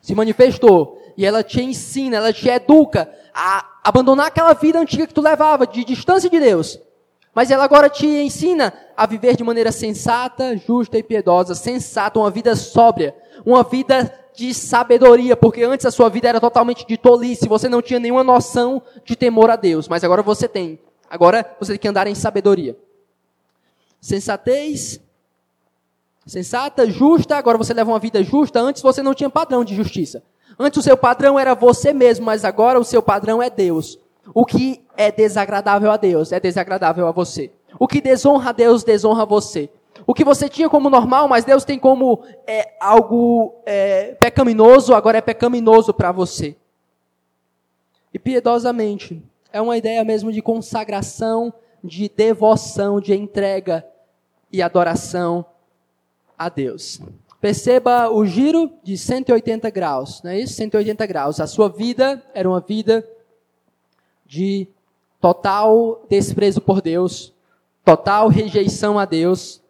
se 0.00 0.14
manifestou 0.14 1.00
e 1.16 1.24
ela 1.24 1.42
te 1.42 1.62
ensina, 1.62 2.16
ela 2.16 2.32
te 2.32 2.48
educa 2.48 3.10
a 3.38 3.66
abandonar 3.84 4.28
aquela 4.28 4.54
vida 4.54 4.80
antiga 4.80 5.06
que 5.06 5.12
tu 5.12 5.20
levava 5.20 5.66
de 5.66 5.84
distância 5.84 6.30
de 6.30 6.40
Deus. 6.40 6.80
Mas 7.34 7.50
ela 7.50 7.64
agora 7.64 7.90
te 7.90 8.06
ensina 8.06 8.72
a 8.96 9.04
viver 9.04 9.36
de 9.36 9.44
maneira 9.44 9.70
sensata, 9.70 10.56
justa 10.56 10.96
e 10.96 11.02
piedosa, 11.02 11.54
sensata, 11.54 12.18
uma 12.18 12.30
vida 12.30 12.56
sóbria, 12.56 13.14
uma 13.44 13.62
vida 13.62 14.10
de 14.34 14.54
sabedoria, 14.54 15.36
porque 15.36 15.62
antes 15.62 15.84
a 15.84 15.90
sua 15.90 16.08
vida 16.08 16.30
era 16.30 16.40
totalmente 16.40 16.86
de 16.86 16.96
tolice, 16.96 17.46
você 17.46 17.68
não 17.68 17.82
tinha 17.82 18.00
nenhuma 18.00 18.24
noção 18.24 18.82
de 19.04 19.14
temor 19.14 19.50
a 19.50 19.56
Deus, 19.56 19.86
mas 19.86 20.02
agora 20.02 20.22
você 20.22 20.48
tem. 20.48 20.78
Agora 21.10 21.44
você 21.60 21.72
tem 21.72 21.78
que 21.78 21.88
andar 21.88 22.06
em 22.06 22.14
sabedoria. 22.14 22.74
Sensatez, 24.00 24.98
sensata, 26.26 26.88
justa, 26.90 27.36
agora 27.36 27.58
você 27.58 27.74
leva 27.74 27.90
uma 27.90 27.98
vida 27.98 28.22
justa, 28.22 28.60
antes 28.60 28.80
você 28.80 29.02
não 29.02 29.12
tinha 29.12 29.28
padrão 29.28 29.62
de 29.62 29.74
justiça. 29.74 30.22
Antes 30.58 30.78
o 30.78 30.82
seu 30.82 30.96
padrão 30.96 31.38
era 31.38 31.54
você 31.54 31.92
mesmo, 31.92 32.24
mas 32.24 32.44
agora 32.44 32.78
o 32.78 32.84
seu 32.84 33.02
padrão 33.02 33.42
é 33.42 33.50
Deus. 33.50 33.98
O 34.34 34.44
que 34.44 34.84
é 34.96 35.12
desagradável 35.12 35.90
a 35.90 35.96
Deus 35.96 36.32
é 36.32 36.40
desagradável 36.40 37.06
a 37.06 37.12
você. 37.12 37.50
O 37.78 37.86
que 37.86 38.00
desonra 38.00 38.50
a 38.50 38.52
Deus 38.52 38.82
desonra 38.82 39.26
você. 39.26 39.70
O 40.06 40.14
que 40.14 40.24
você 40.24 40.48
tinha 40.48 40.68
como 40.68 40.88
normal, 40.88 41.28
mas 41.28 41.44
Deus 41.44 41.64
tem 41.64 41.78
como 41.78 42.22
é, 42.46 42.74
algo 42.80 43.54
é, 43.66 44.14
pecaminoso, 44.14 44.94
agora 44.94 45.18
é 45.18 45.20
pecaminoso 45.20 45.92
para 45.92 46.12
você. 46.12 46.56
E 48.12 48.18
piedosamente, 48.18 49.22
é 49.52 49.60
uma 49.60 49.76
ideia 49.76 50.04
mesmo 50.04 50.32
de 50.32 50.40
consagração, 50.40 51.52
de 51.82 52.08
devoção, 52.08 53.00
de 53.00 53.14
entrega 53.14 53.86
e 54.52 54.62
adoração 54.62 55.44
a 56.38 56.48
Deus. 56.48 57.00
Perceba 57.40 58.10
o 58.10 58.24
giro 58.24 58.70
de 58.82 58.96
180 58.96 59.68
graus, 59.70 60.22
não 60.22 60.30
é 60.30 60.40
isso? 60.40 60.54
180 60.54 61.06
graus. 61.06 61.40
A 61.40 61.46
sua 61.46 61.68
vida 61.68 62.22
era 62.34 62.48
uma 62.48 62.60
vida 62.60 63.06
de 64.24 64.66
total 65.20 66.04
desprezo 66.08 66.60
por 66.60 66.80
Deus, 66.80 67.32
total 67.84 68.28
rejeição 68.28 68.98
a 68.98 69.04
Deus, 69.04 69.62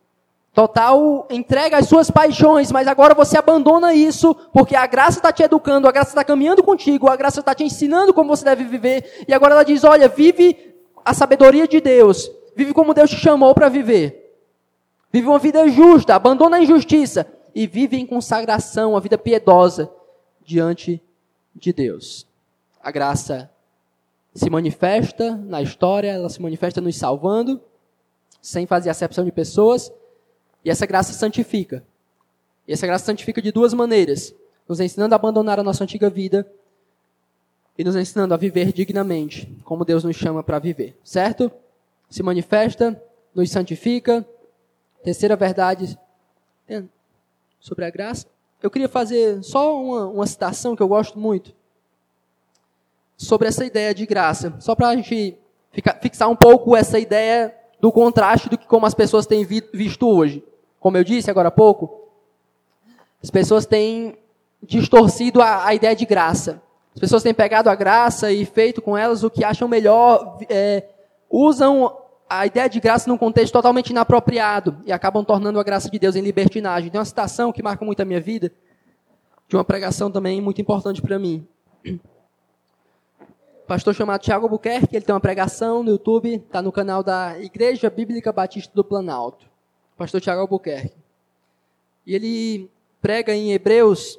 total 0.52 1.26
entrega 1.29 1.76
às 1.76 1.87
suas 1.87 2.11
paixões, 2.11 2.72
mas 2.72 2.88
agora 2.88 3.14
você 3.14 3.37
abandona 3.37 3.92
isso, 3.94 4.35
porque 4.52 4.74
a 4.74 4.87
graça 4.87 5.18
está 5.18 5.33
te 5.33 5.42
educando, 5.42 5.87
a 5.87 5.92
graça 5.92 6.11
está 6.11 6.24
caminhando 6.24 6.62
contigo, 6.62 7.11
a 7.11 7.16
graça 7.16 7.40
está 7.40 7.55
te 7.55 7.64
ensinando 7.64 8.14
como 8.14 8.35
você 8.35 8.44
deve 8.44 8.64
viver, 8.64 9.24
e 9.29 9.35
agora 9.35 9.55
ela 9.55 9.64
diz: 9.64 9.85
olha, 9.85 10.09
vive 10.09 10.74
a 11.05 11.12
sabedoria 11.12 11.68
de 11.68 11.81
Deus, 11.81 12.31
vive 12.55 12.72
como 12.72 12.94
Deus 12.94 13.11
te 13.11 13.16
chamou 13.16 13.55
para 13.55 13.68
viver. 13.68 14.24
Vive 15.12 15.29
uma 15.29 15.38
vida 15.38 15.68
justa, 15.68 16.14
abandona 16.14 16.57
a 16.57 16.62
injustiça, 16.62 17.26
e 17.56 17.66
vive 17.66 17.96
em 17.96 18.04
consagração, 18.04 18.90
uma 18.90 19.00
vida 19.00 19.16
piedosa 19.16 19.90
diante 20.44 21.02
de 21.54 21.72
Deus. 21.72 22.26
A 22.82 22.90
graça 22.90 23.50
se 24.34 24.50
manifesta 24.50 25.34
na 25.34 25.62
história, 25.62 26.10
ela 26.10 26.28
se 26.28 26.42
manifesta 26.42 26.82
nos 26.82 26.96
salvando, 26.96 27.58
sem 28.42 28.66
fazer 28.66 28.90
acepção 28.90 29.24
de 29.24 29.32
pessoas, 29.32 29.90
e 30.62 30.68
essa 30.68 30.84
graça 30.84 31.14
santifica. 31.14 31.82
E 32.68 32.74
essa 32.74 32.86
graça 32.86 33.06
santifica 33.06 33.40
de 33.40 33.50
duas 33.50 33.72
maneiras: 33.72 34.34
nos 34.68 34.78
ensinando 34.78 35.14
a 35.14 35.16
abandonar 35.16 35.58
a 35.58 35.62
nossa 35.62 35.82
antiga 35.82 36.10
vida 36.10 36.46
e 37.78 37.82
nos 37.82 37.96
ensinando 37.96 38.34
a 38.34 38.36
viver 38.36 38.70
dignamente, 38.70 39.58
como 39.64 39.82
Deus 39.82 40.04
nos 40.04 40.14
chama 40.14 40.42
para 40.42 40.58
viver, 40.58 40.94
certo? 41.02 41.50
Se 42.10 42.22
manifesta, 42.22 43.02
nos 43.34 43.50
santifica. 43.50 44.28
Terceira 45.02 45.36
verdade 45.36 45.98
sobre 47.60 47.84
a 47.84 47.90
graça. 47.90 48.26
Eu 48.62 48.70
queria 48.70 48.88
fazer 48.88 49.42
só 49.42 49.80
uma, 49.80 50.06
uma 50.06 50.26
citação 50.26 50.74
que 50.74 50.82
eu 50.82 50.88
gosto 50.88 51.18
muito 51.18 51.54
sobre 53.16 53.48
essa 53.48 53.64
ideia 53.64 53.94
de 53.94 54.04
graça, 54.04 54.54
só 54.58 54.74
para 54.74 54.88
a 54.88 54.96
gente 54.96 55.38
ficar, 55.72 55.94
fixar 55.94 56.28
um 56.28 56.36
pouco 56.36 56.76
essa 56.76 56.98
ideia 56.98 57.54
do 57.80 57.90
contraste 57.90 58.48
do 58.48 58.58
que 58.58 58.66
como 58.66 58.86
as 58.86 58.94
pessoas 58.94 59.26
têm 59.26 59.44
vi, 59.44 59.62
visto 59.72 60.08
hoje. 60.08 60.44
Como 60.80 60.96
eu 60.96 61.04
disse 61.04 61.30
agora 61.30 61.48
há 61.48 61.52
pouco, 61.52 62.08
as 63.22 63.30
pessoas 63.30 63.66
têm 63.66 64.16
distorcido 64.62 65.40
a, 65.40 65.66
a, 65.66 65.74
ideia 65.74 65.94
de 65.94 66.04
graça. 66.04 66.62
As 66.94 67.00
pessoas 67.00 67.22
têm 67.22 67.34
pegado 67.34 67.68
a 67.68 67.74
graça 67.74 68.30
e 68.32 68.44
feito 68.44 68.80
com 68.80 68.96
elas 68.96 69.22
o 69.22 69.30
que 69.30 69.44
acham 69.44 69.68
melhor, 69.68 70.38
é, 70.48 70.84
usam 71.30 71.96
a 72.28 72.46
ideia 72.46 72.68
de 72.68 72.80
graça 72.80 73.08
num 73.08 73.16
contexto 73.16 73.52
totalmente 73.52 73.90
inapropriado 73.90 74.76
e 74.84 74.92
acabam 74.92 75.24
tornando 75.24 75.60
a 75.60 75.62
graça 75.62 75.88
de 75.88 75.98
Deus 75.98 76.16
em 76.16 76.20
libertinagem. 76.20 76.90
Tem 76.90 76.98
uma 76.98 77.04
citação 77.04 77.52
que 77.52 77.62
marca 77.62 77.84
muito 77.84 78.00
a 78.00 78.04
minha 78.04 78.20
vida, 78.20 78.52
de 79.48 79.56
uma 79.56 79.64
pregação 79.64 80.10
também 80.10 80.40
muito 80.40 80.60
importante 80.60 81.00
para 81.00 81.18
mim. 81.18 81.46
pastor 83.66 83.94
chamado 83.94 84.22
Tiago 84.22 84.46
Albuquerque, 84.46 84.96
ele 84.96 85.04
tem 85.04 85.14
uma 85.14 85.20
pregação 85.20 85.82
no 85.82 85.90
YouTube, 85.90 86.34
está 86.34 86.60
no 86.60 86.72
canal 86.72 87.02
da 87.02 87.38
Igreja 87.40 87.88
Bíblica 87.88 88.32
Batista 88.32 88.72
do 88.74 88.82
Planalto. 88.82 89.46
pastor 89.96 90.20
Tiago 90.20 90.40
Albuquerque. 90.40 90.96
E 92.04 92.14
ele 92.14 92.70
prega 93.00 93.34
em 93.34 93.52
Hebreus, 93.52 94.18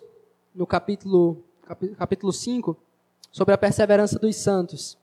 no 0.55 0.65
capítulo, 0.65 1.43
capítulo 1.97 2.31
5, 2.31 2.77
sobre 3.31 3.53
a 3.53 3.57
perseverança 3.57 4.17
dos 4.17 4.35
santos. 4.37 4.97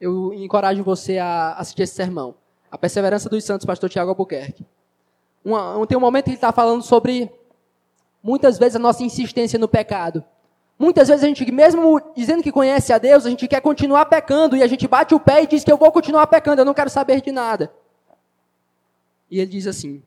Eu 0.00 0.32
encorajo 0.32 0.82
você 0.82 1.18
a 1.18 1.52
assistir 1.54 1.82
esse 1.82 1.94
sermão. 1.94 2.34
A 2.70 2.78
perseverança 2.78 3.28
dos 3.28 3.44
santos, 3.44 3.66
pastor 3.66 3.90
Tiago 3.90 4.10
Albuquerque. 4.10 4.66
Uma, 5.44 5.86
tem 5.86 5.98
um 5.98 6.00
momento 6.00 6.24
que 6.24 6.30
ele 6.30 6.36
está 6.36 6.52
falando 6.52 6.82
sobre, 6.82 7.30
muitas 8.22 8.58
vezes, 8.58 8.76
a 8.76 8.78
nossa 8.78 9.02
insistência 9.02 9.58
no 9.58 9.68
pecado. 9.68 10.24
Muitas 10.78 11.08
vezes 11.08 11.22
a 11.22 11.26
gente, 11.26 11.50
mesmo 11.52 12.00
dizendo 12.16 12.42
que 12.42 12.50
conhece 12.50 12.90
a 12.90 12.96
Deus, 12.96 13.26
a 13.26 13.30
gente 13.30 13.46
quer 13.46 13.60
continuar 13.60 14.06
pecando 14.06 14.56
e 14.56 14.62
a 14.62 14.66
gente 14.66 14.88
bate 14.88 15.14
o 15.14 15.20
pé 15.20 15.42
e 15.42 15.46
diz 15.46 15.62
que 15.62 15.70
eu 15.70 15.76
vou 15.76 15.92
continuar 15.92 16.26
pecando, 16.26 16.62
eu 16.62 16.64
não 16.64 16.72
quero 16.72 16.88
saber 16.88 17.20
de 17.20 17.30
nada. 17.30 17.70
E 19.30 19.38
ele 19.38 19.50
diz 19.50 19.66
assim: 19.66 20.02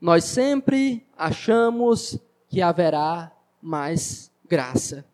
Nós 0.00 0.24
sempre 0.24 1.06
achamos 1.16 2.18
que 2.48 2.62
haverá 2.62 3.30
mais 3.60 4.30
graça. 4.48 5.04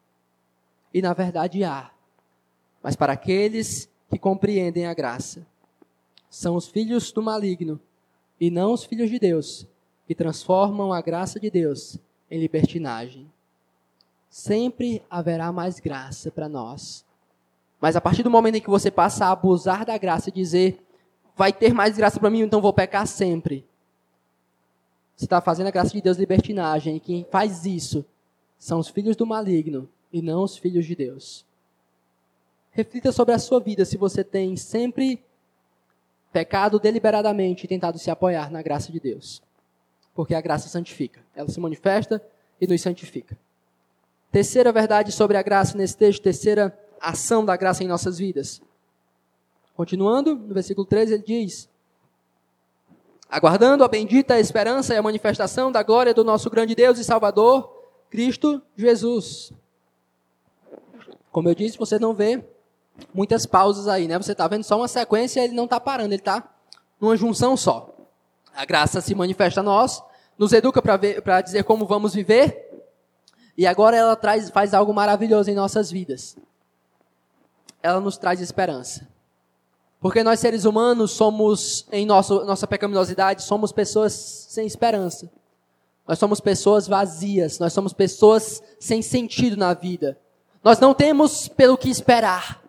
E 0.94 1.02
na 1.02 1.12
verdade 1.12 1.64
há 1.64 1.90
mas 2.82 2.96
para 2.96 3.12
aqueles 3.12 3.88
que 4.10 4.18
compreendem 4.18 4.86
a 4.86 4.94
graça. 4.94 5.46
São 6.30 6.56
os 6.56 6.68
filhos 6.68 7.12
do 7.12 7.22
maligno 7.22 7.80
e 8.40 8.50
não 8.50 8.72
os 8.72 8.84
filhos 8.84 9.10
de 9.10 9.18
Deus, 9.18 9.66
que 10.06 10.14
transformam 10.14 10.92
a 10.92 11.00
graça 11.00 11.40
de 11.40 11.50
Deus 11.50 11.98
em 12.30 12.38
libertinagem. 12.38 13.30
Sempre 14.30 15.02
haverá 15.10 15.50
mais 15.50 15.80
graça 15.80 16.30
para 16.30 16.48
nós. 16.48 17.04
Mas 17.80 17.96
a 17.96 18.00
partir 18.00 18.22
do 18.22 18.30
momento 18.30 18.56
em 18.56 18.60
que 18.60 18.70
você 18.70 18.90
passa 18.90 19.26
a 19.26 19.32
abusar 19.32 19.84
da 19.84 19.96
graça 19.96 20.28
e 20.28 20.32
dizer, 20.32 20.84
vai 21.36 21.52
ter 21.52 21.72
mais 21.72 21.96
graça 21.96 22.18
para 22.18 22.30
mim, 22.30 22.40
então 22.40 22.60
vou 22.60 22.72
pecar 22.72 23.06
sempre. 23.06 23.66
Você 25.16 25.24
está 25.24 25.40
fazendo 25.40 25.66
a 25.66 25.72
graça 25.72 25.92
de 25.92 26.00
Deus 26.00 26.16
libertinagem. 26.16 26.96
E 26.96 27.00
quem 27.00 27.26
faz 27.30 27.64
isso 27.64 28.04
são 28.58 28.78
os 28.78 28.88
filhos 28.88 29.16
do 29.16 29.26
maligno 29.26 29.88
e 30.12 30.22
não 30.22 30.42
os 30.42 30.56
filhos 30.56 30.86
de 30.86 30.94
Deus. 30.94 31.44
Reflita 32.78 33.10
sobre 33.10 33.34
a 33.34 33.40
sua 33.40 33.58
vida 33.58 33.84
se 33.84 33.96
você 33.96 34.22
tem 34.22 34.56
sempre 34.56 35.20
pecado 36.32 36.78
deliberadamente 36.78 37.64
e 37.64 37.68
tentado 37.68 37.98
se 37.98 38.08
apoiar 38.08 38.52
na 38.52 38.62
graça 38.62 38.92
de 38.92 39.00
Deus. 39.00 39.42
Porque 40.14 40.32
a 40.32 40.40
graça 40.40 40.68
santifica. 40.68 41.20
Ela 41.34 41.48
se 41.48 41.58
manifesta 41.58 42.22
e 42.60 42.68
nos 42.68 42.80
santifica. 42.80 43.36
Terceira 44.30 44.70
verdade 44.70 45.10
sobre 45.10 45.36
a 45.36 45.42
graça 45.42 45.76
nesse 45.76 45.96
texto, 45.96 46.22
terceira 46.22 46.78
ação 47.00 47.44
da 47.44 47.56
graça 47.56 47.82
em 47.82 47.88
nossas 47.88 48.16
vidas. 48.16 48.62
Continuando, 49.74 50.36
no 50.36 50.54
versículo 50.54 50.86
13, 50.86 51.14
ele 51.14 51.24
diz: 51.26 51.68
Aguardando 53.28 53.82
a 53.82 53.88
bendita 53.88 54.38
esperança 54.38 54.94
e 54.94 54.96
a 54.96 55.02
manifestação 55.02 55.72
da 55.72 55.82
glória 55.82 56.14
do 56.14 56.22
nosso 56.22 56.48
grande 56.48 56.76
Deus 56.76 56.96
e 57.00 57.02
Salvador, 57.02 57.76
Cristo 58.08 58.62
Jesus. 58.76 59.52
Como 61.32 61.48
eu 61.48 61.56
disse, 61.56 61.76
você 61.76 61.98
não 61.98 62.14
vê 62.14 62.44
muitas 63.14 63.46
pausas 63.46 63.88
aí, 63.88 64.08
né? 64.08 64.16
Você 64.18 64.32
está 64.32 64.46
vendo 64.48 64.64
só 64.64 64.76
uma 64.76 64.88
sequência, 64.88 65.44
ele 65.44 65.54
não 65.54 65.64
está 65.64 65.78
parando, 65.80 66.12
ele 66.14 66.20
está 66.20 66.42
numa 67.00 67.16
junção 67.16 67.56
só. 67.56 67.94
A 68.54 68.64
graça 68.64 69.00
se 69.00 69.14
manifesta 69.14 69.61
a 69.61 69.62
nós, 69.62 70.02
nos 70.37 70.52
educa 70.52 70.82
para 70.82 71.40
dizer 71.40 71.64
como 71.64 71.87
vamos 71.87 72.14
viver, 72.14 72.68
e 73.56 73.66
agora 73.66 73.96
ela 73.96 74.14
traz, 74.14 74.50
faz 74.50 74.72
algo 74.72 74.94
maravilhoso 74.94 75.50
em 75.50 75.54
nossas 75.54 75.90
vidas. 75.90 76.37
Ela 77.82 78.00
nos 78.00 78.16
traz 78.16 78.40
esperança. 78.40 79.08
Porque 80.00 80.22
nós 80.22 80.38
seres 80.38 80.64
humanos 80.64 81.11
somos, 81.11 81.84
em 81.90 82.06
nosso, 82.06 82.44
nossa 82.44 82.68
pecaminosidade, 82.68 83.42
somos 83.42 83.72
pessoas 83.72 84.12
sem 84.12 84.64
esperança. 84.64 85.28
Nós 86.06 86.20
somos 86.20 86.40
pessoas 86.40 86.87
vazias, 86.87 87.58
nós 87.58 87.72
somos 87.72 87.92
pessoas 87.92 88.62
sem 88.78 89.02
sentido 89.02 89.56
na 89.56 89.74
vida. 89.74 90.16
Nós 90.62 90.78
não 90.78 90.94
temos 90.94 91.48
pelo 91.48 91.76
que 91.76 91.90
esperar. 91.90 92.62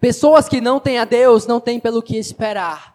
Pessoas 0.00 0.48
que 0.48 0.60
não 0.60 0.78
têm 0.78 0.98
a 0.98 1.04
Deus 1.04 1.46
não 1.46 1.58
têm 1.58 1.80
pelo 1.80 2.02
que 2.02 2.16
esperar. 2.16 2.94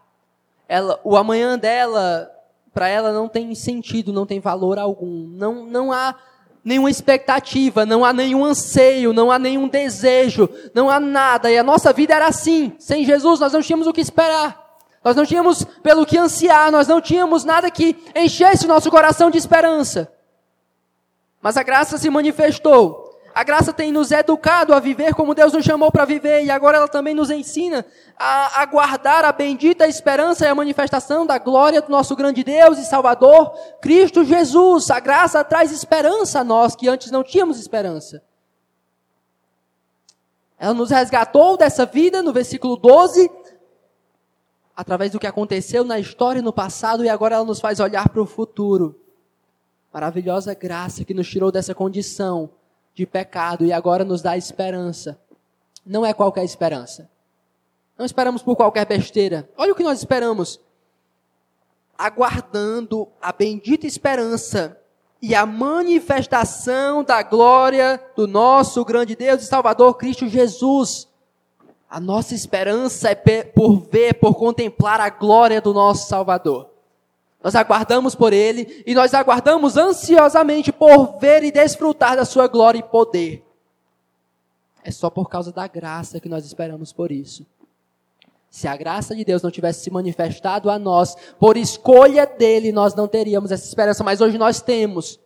Ela, 0.68 1.00
o 1.04 1.18
amanhã 1.18 1.58
dela, 1.58 2.32
para 2.74 2.88
ela 2.88 3.12
não 3.12 3.28
tem 3.28 3.54
sentido, 3.56 4.14
não 4.14 4.26
tem 4.26 4.40
valor 4.40 4.78
algum. 4.78 5.28
Não, 5.28 5.66
não 5.66 5.92
há 5.92 6.16
nenhuma 6.64 6.90
expectativa, 6.90 7.86
não 7.86 8.06
há 8.06 8.14
nenhum 8.14 8.46
anseio, 8.46 9.14
não 9.14 9.32
há 9.32 9.40
nenhum 9.40 9.68
desejo, 9.68 10.48
não 10.74 10.90
há 10.90 11.00
nada. 11.00 11.52
E 11.52 11.58
a 11.58 11.64
nossa 11.64 11.92
vida 11.92 12.14
era 12.14 12.28
assim. 12.28 12.74
Sem 12.78 13.04
Jesus 13.04 13.40
nós 13.40 13.54
não 13.54 13.62
tínhamos 13.62 13.88
o 13.88 13.94
que 13.94 14.02
esperar. 14.02 14.62
Nós 15.04 15.16
não 15.16 15.26
tínhamos 15.26 15.64
pelo 15.82 16.06
que 16.06 16.18
ansiar, 16.18 16.72
nós 16.72 16.88
não 16.88 17.02
tínhamos 17.02 17.44
nada 17.44 17.72
que 17.72 17.98
enchesse 18.16 18.66
o 18.66 18.68
nosso 18.68 18.92
coração 18.92 19.32
de 19.32 19.38
esperança. 19.38 20.14
Mas 21.42 21.58
a 21.58 21.64
graça 21.64 21.98
se 21.98 22.10
manifestou. 22.10 23.11
A 23.34 23.44
graça 23.44 23.72
tem 23.72 23.91
nos 23.91 24.12
educado 24.12 24.74
a 24.74 24.80
viver 24.80 25.13
como 25.13 25.34
Deus 25.34 25.54
nos 25.54 25.63
chamou 25.63 25.89
para 25.89 26.04
viver, 26.04 26.44
e 26.44 26.52
agora 26.52 26.78
ela 26.78 26.88
também 26.88 27.13
nos 27.13 27.30
ensina 27.30 27.86
a 28.17 28.62
aguardar 28.62 29.24
a 29.24 29.32
bendita 29.32 29.88
esperança 29.88 30.46
e 30.46 30.50
a 30.50 30.56
manifestação 30.56 31.26
da 31.26 31.38
glória 31.38 31.82
do 31.82 31.89
nosso 31.89 32.15
grande 32.15 32.44
Deus 32.44 32.78
e 32.78 32.86
Salvador, 32.86 33.52
Cristo 33.82 34.26
Jesus. 34.26 34.91
A 34.91 35.00
graça 35.00 35.44
traz 35.44 35.72
esperança 35.72 36.41
a 36.41 36.44
nós 36.44 36.76
que 36.76 36.89
antes 36.89 37.10
não 37.10 37.24
tínhamos 37.24 37.58
esperança. 37.58 38.22
Ela 40.60 40.74
nos 40.74 40.91
resgatou 40.91 41.58
dessa 41.58 41.86
vida, 41.86 42.22
no 42.22 42.34
versículo 42.34 42.76
12, 42.76 43.32
através 44.76 45.12
do 45.12 45.20
que 45.20 45.28
aconteceu 45.28 45.84
na 45.86 46.00
história 46.00 46.39
e 46.39 46.44
no 46.44 46.54
passado, 46.54 47.04
e 47.06 47.10
agora 47.10 47.36
ela 47.36 47.46
nos 47.46 47.62
faz 47.62 47.80
olhar 47.80 48.10
para 48.10 48.22
o 48.22 48.26
futuro. 48.26 49.00
Maravilhosa 49.94 50.54
graça 50.54 51.06
que 51.06 51.13
nos 51.13 51.30
tirou 51.30 51.52
dessa 51.52 51.74
condição 51.74 52.50
de 52.93 53.06
pecado 53.06 53.65
e 53.65 53.71
agora 53.71 54.04
nos 54.04 54.21
dá 54.21 54.38
esperança. 54.38 55.19
Não 55.86 56.06
é 56.06 56.13
qualquer 56.13 56.43
esperança. 56.43 57.10
Não 57.97 58.06
esperamos 58.06 58.41
por 58.41 58.56
qualquer 58.56 58.86
besteira. 58.86 59.49
Olha 59.58 59.73
o 59.73 59.75
que 59.75 59.84
nós 59.84 59.99
esperamos. 59.99 60.60
Aguardando 61.97 63.08
a 63.21 63.32
bendita 63.32 63.86
esperança 63.86 64.77
e 65.21 65.36
a 65.36 65.45
manifestação 65.45 67.04
da 67.04 67.21
glória 67.21 68.04
do 68.15 68.27
nosso 68.27 68.84
grande 68.84 69.15
Deus 69.15 69.43
e 69.43 69.45
Salvador 69.45 69.95
Cristo 69.97 70.27
Jesus. 70.27 71.08
A 71.88 71.99
nossa 71.99 72.34
esperança 72.34 73.10
é 73.10 73.15
por 73.15 73.82
ver, 73.82 74.15
por 74.15 74.34
contemplar 74.34 74.99
a 74.99 75.10
glória 75.10 75.62
do 75.62 75.73
nosso 75.73 76.08
Salvador. 76.08 76.71
Nós 77.43 77.56
aguardamos 77.56 78.13
por 78.13 78.34
Ele 78.34 78.84
e 78.86 78.93
nós 78.93 79.13
aguardamos 79.13 79.77
ansiosamente 79.77 80.71
por 80.71 81.17
ver 81.19 81.43
e 81.43 81.51
desfrutar 81.51 82.15
da 82.15 82.25
Sua 82.25 82.47
glória 82.47 82.80
e 82.80 82.84
poder. 82.84 83.43
É 84.84 84.91
só 84.91 85.10
por 85.10 85.30
causa 85.30 85.51
da 85.51 85.67
graça 85.67 86.19
que 86.19 86.30
nós 86.30 86.45
esperamos 86.45 86.91
por 86.93 87.12
isso. 87.12 87.45
Se 88.49 88.67
a 88.67 88.75
graça 88.75 89.15
de 89.15 89.23
Deus 89.23 89.41
não 89.41 89.49
tivesse 89.49 89.84
se 89.84 89.89
manifestado 89.89 90.69
a 90.69 90.77
nós, 90.77 91.15
por 91.39 91.56
escolha 91.56 92.25
dele, 92.25 92.71
nós 92.71 92.93
não 92.93 93.08
teríamos 93.08 93.51
essa 93.51 93.65
esperança, 93.65 94.04
mas 94.04 94.19
hoje 94.19 94.38
nós 94.38 94.62
temos. 94.62 95.19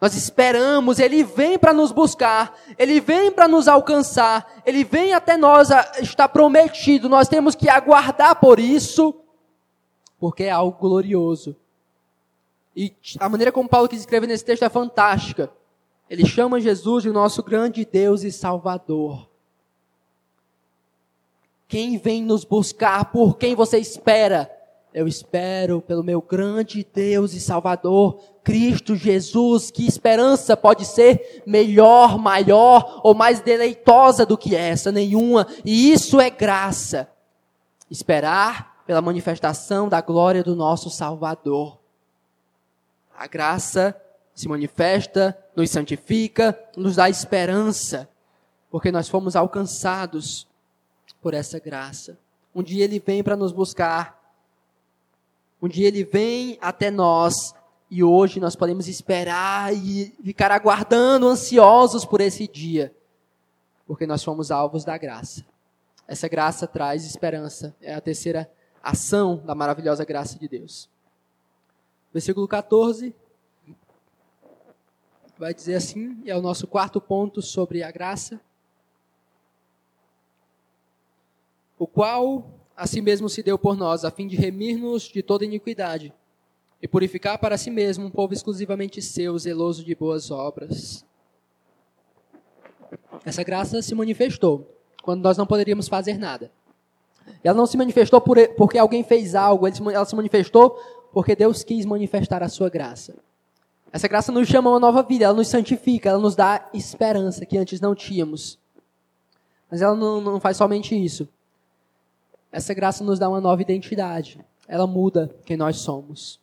Nós 0.00 0.14
esperamos, 0.14 1.00
ele 1.00 1.24
vem 1.24 1.58
para 1.58 1.72
nos 1.72 1.90
buscar, 1.90 2.56
ele 2.78 3.00
vem 3.00 3.32
para 3.32 3.48
nos 3.48 3.66
alcançar, 3.66 4.62
ele 4.64 4.84
vem 4.84 5.12
até 5.12 5.36
nós, 5.36 5.70
está 6.00 6.28
prometido, 6.28 7.08
nós 7.08 7.26
temos 7.26 7.56
que 7.56 7.68
aguardar 7.68 8.36
por 8.36 8.60
isso 8.60 9.12
porque 10.18 10.44
é 10.44 10.50
algo 10.50 10.78
glorioso. 10.78 11.56
E 12.74 12.94
a 13.18 13.28
maneira 13.28 13.52
como 13.52 13.68
Paulo 13.68 13.88
quis 13.88 14.00
escrever 14.00 14.26
nesse 14.26 14.44
texto 14.44 14.64
é 14.64 14.68
fantástica. 14.68 15.50
Ele 16.08 16.24
chama 16.24 16.60
Jesus 16.60 17.02
de 17.02 17.10
nosso 17.10 17.42
grande 17.42 17.84
Deus 17.84 18.22
e 18.22 18.32
Salvador. 18.32 19.28
Quem 21.66 21.98
vem 21.98 22.22
nos 22.22 22.44
buscar, 22.44 23.12
por 23.12 23.36
quem 23.36 23.54
você 23.54 23.78
espera? 23.78 24.50
Eu 24.94 25.06
espero 25.06 25.82
pelo 25.82 26.02
meu 26.02 26.20
grande 26.22 26.86
Deus 26.94 27.34
e 27.34 27.40
Salvador, 27.40 28.18
Cristo 28.42 28.96
Jesus. 28.96 29.70
Que 29.70 29.86
esperança 29.86 30.56
pode 30.56 30.86
ser 30.86 31.42
melhor, 31.46 32.18
maior 32.18 33.02
ou 33.04 33.14
mais 33.14 33.40
deleitosa 33.40 34.24
do 34.24 34.38
que 34.38 34.56
essa? 34.56 34.90
Nenhuma. 34.90 35.46
E 35.62 35.92
isso 35.92 36.18
é 36.18 36.30
graça. 36.30 37.06
Esperar 37.90 38.67
pela 38.88 39.02
manifestação 39.02 39.86
da 39.86 40.00
glória 40.00 40.42
do 40.42 40.56
nosso 40.56 40.88
Salvador. 40.88 41.78
A 43.14 43.26
graça 43.26 43.94
se 44.34 44.48
manifesta, 44.48 45.38
nos 45.54 45.68
santifica, 45.68 46.58
nos 46.74 46.96
dá 46.96 47.10
esperança, 47.10 48.08
porque 48.70 48.90
nós 48.90 49.06
fomos 49.06 49.36
alcançados 49.36 50.48
por 51.20 51.34
essa 51.34 51.58
graça. 51.58 52.18
Um 52.54 52.62
dia 52.62 52.82
ele 52.82 52.98
vem 52.98 53.22
para 53.22 53.36
nos 53.36 53.52
buscar, 53.52 54.18
um 55.60 55.68
dia 55.68 55.86
ele 55.86 56.02
vem 56.02 56.56
até 56.58 56.90
nós, 56.90 57.54
e 57.90 58.02
hoje 58.02 58.40
nós 58.40 58.56
podemos 58.56 58.88
esperar 58.88 59.70
e 59.74 60.16
ficar 60.24 60.50
aguardando, 60.50 61.28
ansiosos 61.28 62.06
por 62.06 62.22
esse 62.22 62.48
dia, 62.48 62.90
porque 63.86 64.06
nós 64.06 64.24
fomos 64.24 64.50
alvos 64.50 64.82
da 64.82 64.96
graça. 64.96 65.44
Essa 66.06 66.26
graça 66.26 66.66
traz 66.66 67.04
esperança, 67.04 67.76
é 67.82 67.94
a 67.94 68.00
terceira 68.00 68.50
ação 68.90 69.36
da 69.44 69.54
maravilhosa 69.54 70.04
graça 70.04 70.38
de 70.38 70.48
Deus. 70.48 70.88
Versículo 72.12 72.48
14 72.48 73.14
vai 75.38 75.54
dizer 75.54 75.76
assim, 75.76 76.20
é 76.26 76.36
o 76.36 76.42
nosso 76.42 76.66
quarto 76.66 77.00
ponto 77.00 77.40
sobre 77.40 77.82
a 77.82 77.90
graça. 77.90 78.40
O 81.78 81.86
qual 81.86 82.50
a 82.76 82.86
si 82.86 83.00
mesmo 83.00 83.28
se 83.28 83.42
deu 83.42 83.56
por 83.56 83.76
nós, 83.76 84.04
a 84.04 84.10
fim 84.10 84.26
de 84.26 84.36
remir-nos 84.36 85.04
de 85.04 85.22
toda 85.22 85.44
iniquidade 85.44 86.12
e 86.82 86.88
purificar 86.88 87.38
para 87.38 87.56
si 87.56 87.70
mesmo 87.70 88.06
um 88.06 88.10
povo 88.10 88.32
exclusivamente 88.32 89.00
seu, 89.00 89.38
zeloso 89.38 89.84
de 89.84 89.94
boas 89.94 90.30
obras. 90.30 91.04
Essa 93.24 93.42
graça 93.42 93.80
se 93.82 93.94
manifestou 93.94 94.76
quando 95.02 95.22
nós 95.22 95.36
não 95.36 95.46
poderíamos 95.46 95.88
fazer 95.88 96.18
nada. 96.18 96.50
Ela 97.42 97.56
não 97.56 97.66
se 97.66 97.76
manifestou 97.76 98.20
por, 98.20 98.36
porque 98.56 98.78
alguém 98.78 99.02
fez 99.02 99.34
algo, 99.34 99.66
ela 99.66 100.04
se 100.04 100.16
manifestou 100.16 100.78
porque 101.12 101.34
Deus 101.34 101.62
quis 101.62 101.84
manifestar 101.86 102.42
a 102.42 102.48
sua 102.48 102.68
graça. 102.68 103.16
Essa 103.92 104.06
graça 104.06 104.30
nos 104.30 104.46
chama 104.46 104.68
a 104.68 104.74
uma 104.74 104.80
nova 104.80 105.02
vida, 105.02 105.24
ela 105.24 105.34
nos 105.34 105.48
santifica, 105.48 106.10
ela 106.10 106.18
nos 106.18 106.36
dá 106.36 106.68
esperança 106.74 107.46
que 107.46 107.56
antes 107.56 107.80
não 107.80 107.94
tínhamos. 107.94 108.58
Mas 109.70 109.80
ela 109.80 109.94
não, 109.94 110.20
não 110.20 110.40
faz 110.40 110.56
somente 110.56 110.94
isso. 110.94 111.28
Essa 112.52 112.74
graça 112.74 113.02
nos 113.02 113.18
dá 113.18 113.28
uma 113.28 113.40
nova 113.40 113.60
identidade. 113.62 114.44
Ela 114.66 114.86
muda 114.86 115.34
quem 115.44 115.56
nós 115.56 115.76
somos. 115.78 116.38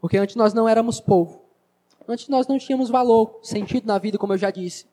Porque 0.00 0.18
antes 0.18 0.36
nós 0.36 0.52
não 0.52 0.68
éramos 0.68 1.00
povo. 1.00 1.42
Antes 2.06 2.28
nós 2.28 2.46
não 2.46 2.58
tínhamos 2.58 2.90
valor, 2.90 3.38
sentido 3.42 3.86
na 3.86 3.98
vida, 3.98 4.18
como 4.18 4.32
eu 4.32 4.38
já 4.38 4.50
disse. 4.50 4.86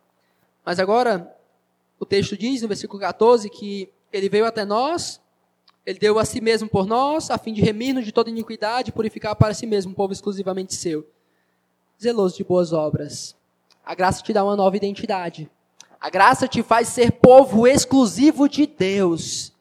Mas 0.63 0.79
agora, 0.79 1.35
o 1.99 2.05
texto 2.05 2.37
diz 2.37 2.61
no 2.61 2.67
versículo 2.67 2.99
14 2.99 3.49
que 3.49 3.89
ele 4.11 4.29
veio 4.29 4.45
até 4.45 4.63
nós 4.63 5.19
ele 5.89 5.97
deu 5.97 6.19
a 6.19 6.23
si 6.23 6.39
mesmo 6.39 6.69
por 6.69 6.85
nós, 6.85 7.31
a 7.31 7.37
fim 7.39 7.51
de 7.51 7.61
remir-nos 7.61 8.05
de 8.05 8.11
toda 8.11 8.29
iniquidade 8.29 8.89
e 8.89 8.93
purificar 8.93 9.35
para 9.35 9.55
si 9.55 9.65
mesmo 9.65 9.91
um 9.91 9.95
povo 9.95 10.13
exclusivamente 10.13 10.75
seu. 10.75 11.03
Zeloso 11.99 12.37
de 12.37 12.43
boas 12.43 12.71
obras. 12.71 13.35
A 13.83 13.95
graça 13.95 14.21
te 14.21 14.31
dá 14.31 14.43
uma 14.43 14.55
nova 14.55 14.77
identidade. 14.77 15.49
A 15.99 16.07
graça 16.11 16.47
te 16.47 16.61
faz 16.61 16.89
ser 16.89 17.13
povo 17.13 17.65
exclusivo 17.65 18.47
de 18.47 18.67
Deus. 18.67 19.51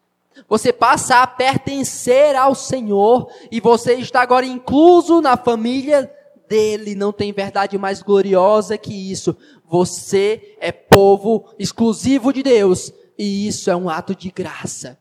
Você 0.47 0.71
passa 0.71 1.23
a 1.23 1.27
pertencer 1.27 2.37
ao 2.37 2.55
Senhor 2.55 3.33
e 3.51 3.59
você 3.59 3.95
está 3.95 4.21
agora 4.21 4.45
incluso 4.45 5.23
na 5.23 5.35
família 5.35 6.12
dele. 6.47 6.95
Não 6.95 7.11
tem 7.11 7.33
verdade 7.33 7.79
mais 7.79 8.03
gloriosa 8.03 8.77
que 8.77 8.93
isso. 8.93 9.35
Você 9.67 10.59
é 10.61 10.73
povo 10.73 11.49
exclusivo 11.59 12.35
de 12.35 12.43
Deus 12.43 12.93
e 13.17 13.49
isso 13.49 13.71
é 13.71 13.75
um 13.75 13.88
ato 13.88 14.14
de 14.14 14.31
graça. 14.31 14.99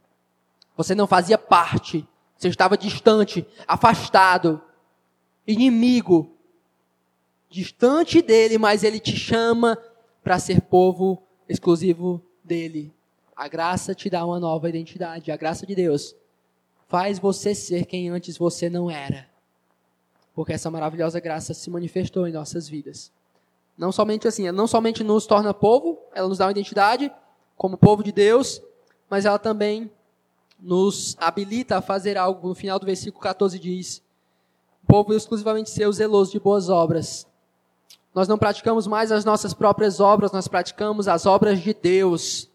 Você 0.78 0.94
não 0.94 1.08
fazia 1.08 1.38
parte. 1.38 2.08
Você 2.38 2.48
estava 2.48 2.78
distante, 2.78 3.46
afastado, 3.68 4.62
inimigo, 5.46 6.32
distante 7.50 8.22
dele, 8.22 8.60
mas 8.60 8.84
ele 8.84 9.00
te 9.00 9.18
chama 9.18 9.76
para 10.24 10.38
ser 10.38 10.62
povo 10.62 11.24
exclusivo 11.50 12.22
dele. 12.44 12.94
A 13.36 13.48
graça 13.48 13.96
te 13.96 14.10
dá 14.10 14.24
uma 14.24 14.40
nova 14.40 14.70
identidade. 14.70 15.32
A 15.32 15.38
graça 15.38 15.66
de 15.66 15.74
Deus 15.74 16.16
faz 16.88 17.18
você 17.18 17.56
ser 17.56 17.86
quem 17.86 18.10
antes 18.10 18.38
você 18.38 18.70
não 18.70 18.90
era. 18.90 19.28
Porque 20.36 20.54
essa 20.54 20.70
maravilhosa 20.70 21.20
graça 21.20 21.56
se 21.56 21.70
manifestou 21.72 22.28
em 22.28 22.32
nossas 22.32 22.70
vidas. 22.70 23.12
Não 23.76 23.92
somente 23.92 24.28
assim, 24.28 24.48
ela 24.48 24.56
não 24.56 24.68
somente 24.68 25.04
nos 25.04 25.26
torna 25.26 25.54
povo, 25.54 26.00
ela 26.13 26.28
nos 26.28 26.38
dá 26.38 26.46
uma 26.46 26.52
identidade 26.52 27.12
como 27.56 27.78
povo 27.78 28.04
de 28.04 28.12
Deus, 28.12 28.62
mas 29.10 29.26
ela 29.26 29.40
também 29.40 29.90
nos 30.60 31.15
habilita 31.20 31.78
a 31.78 31.82
fazer 31.82 32.17
algo. 32.17 32.50
No 32.50 32.56
final 32.56 32.80
do 32.80 32.86
versículo 32.86 33.22
14 33.22 33.60
diz: 33.60 34.02
O 34.84 34.88
povo 34.88 35.13
exclusivamente 35.13 35.70
seu 35.70 35.91
zeloso 35.91 36.32
de 36.32 36.39
boas 36.39 36.70
obras. 36.70 37.28
Nós 38.13 38.28
não 38.28 38.38
praticamos 38.38 38.88
mais 38.88 39.12
as 39.12 39.24
nossas 39.24 39.54
próprias 39.54 40.00
obras, 40.00 40.32
nós 40.32 40.48
praticamos 40.48 41.08
as 41.08 41.26
obras 41.26 41.60
de 41.60 41.74
Deus. 41.74 42.50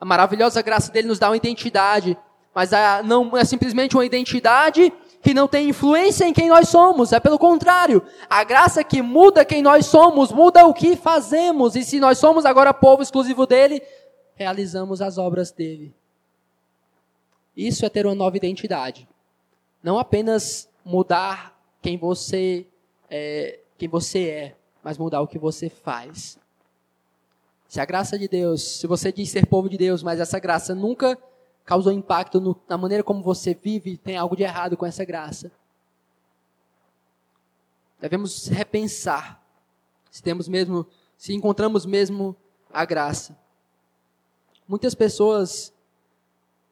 A 0.00 0.04
maravilhosa 0.04 0.62
graça 0.62 0.90
dele 0.90 1.08
nos 1.08 1.18
dá 1.18 1.28
uma 1.28 1.36
identidade, 1.36 2.16
mas 2.54 2.72
a, 2.72 3.02
não 3.02 3.36
é 3.36 3.44
simplesmente 3.44 3.94
uma 3.94 4.06
identidade 4.06 4.92
que 5.20 5.32
não 5.32 5.46
tem 5.46 5.68
influência 5.68 6.24
em 6.24 6.32
quem 6.32 6.48
nós 6.48 6.68
somos, 6.68 7.12
é 7.12 7.20
pelo 7.20 7.38
contrário. 7.38 8.02
A 8.28 8.42
graça 8.42 8.82
que 8.82 9.00
muda 9.00 9.44
quem 9.44 9.62
nós 9.62 9.86
somos, 9.86 10.32
muda 10.32 10.66
o 10.66 10.74
que 10.74 10.96
fazemos. 10.96 11.76
E 11.76 11.84
se 11.84 12.00
nós 12.00 12.18
somos 12.18 12.44
agora 12.44 12.74
povo 12.74 13.02
exclusivo 13.02 13.46
dele, 13.46 13.80
realizamos 14.34 15.00
as 15.00 15.18
obras 15.18 15.52
dele. 15.52 15.94
Isso 17.56 17.84
é 17.84 17.88
ter 17.88 18.06
uma 18.06 18.14
nova 18.14 18.36
identidade. 18.36 19.08
Não 19.82 19.98
apenas 19.98 20.68
mudar 20.84 21.58
quem 21.80 21.96
você 21.96 22.66
é, 23.10 23.60
quem 23.76 23.88
você 23.88 24.28
é, 24.28 24.56
mas 24.82 24.96
mudar 24.96 25.20
o 25.20 25.26
que 25.26 25.38
você 25.38 25.68
faz. 25.68 26.38
Se 27.68 27.80
a 27.80 27.84
graça 27.84 28.18
de 28.18 28.28
Deus, 28.28 28.62
se 28.62 28.86
você 28.86 29.10
diz 29.10 29.30
ser 29.30 29.46
povo 29.46 29.68
de 29.68 29.76
Deus, 29.76 30.02
mas 30.02 30.20
essa 30.20 30.38
graça 30.38 30.74
nunca 30.74 31.18
causou 31.64 31.92
impacto 31.92 32.40
no, 32.40 32.60
na 32.68 32.76
maneira 32.76 33.02
como 33.02 33.22
você 33.22 33.54
vive, 33.54 33.96
tem 33.96 34.16
algo 34.16 34.36
de 34.36 34.42
errado 34.42 34.76
com 34.76 34.86
essa 34.86 35.04
graça. 35.04 35.50
Devemos 38.00 38.48
repensar 38.48 39.42
se 40.12 40.22
temos 40.22 40.46
mesmo, 40.46 40.86
se 41.16 41.32
encontramos 41.32 41.86
mesmo 41.86 42.36
a 42.70 42.84
graça. 42.84 43.34
Muitas 44.68 44.94
pessoas 44.94 45.72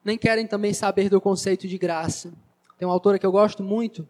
nem 0.04 0.18
querem 0.18 0.46
também 0.46 0.72
saber 0.72 1.08
do 1.08 1.20
conceito 1.20 1.66
de 1.68 1.78
graça. 1.78 2.32
Tem 2.78 2.86
uma 2.86 2.94
autora 2.94 3.18
que 3.18 3.26
eu 3.26 3.32
gosto 3.32 3.62
muito, 3.62 4.06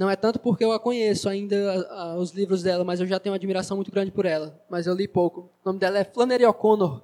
não 0.00 0.08
é 0.08 0.16
tanto 0.16 0.38
porque 0.38 0.64
eu 0.64 0.72
a 0.72 0.80
conheço 0.80 1.28
ainda, 1.28 1.86
a, 1.90 2.02
a, 2.02 2.16
os 2.16 2.30
livros 2.30 2.62
dela, 2.62 2.84
mas 2.84 3.00
eu 3.00 3.06
já 3.06 3.20
tenho 3.20 3.32
uma 3.32 3.36
admiração 3.36 3.76
muito 3.76 3.90
grande 3.90 4.10
por 4.10 4.24
ela. 4.24 4.58
Mas 4.68 4.86
eu 4.86 4.94
li 4.94 5.06
pouco. 5.06 5.40
O 5.62 5.68
nome 5.68 5.78
dela 5.78 5.98
é 5.98 6.04
Flannery 6.04 6.46
O'Connor. 6.46 7.02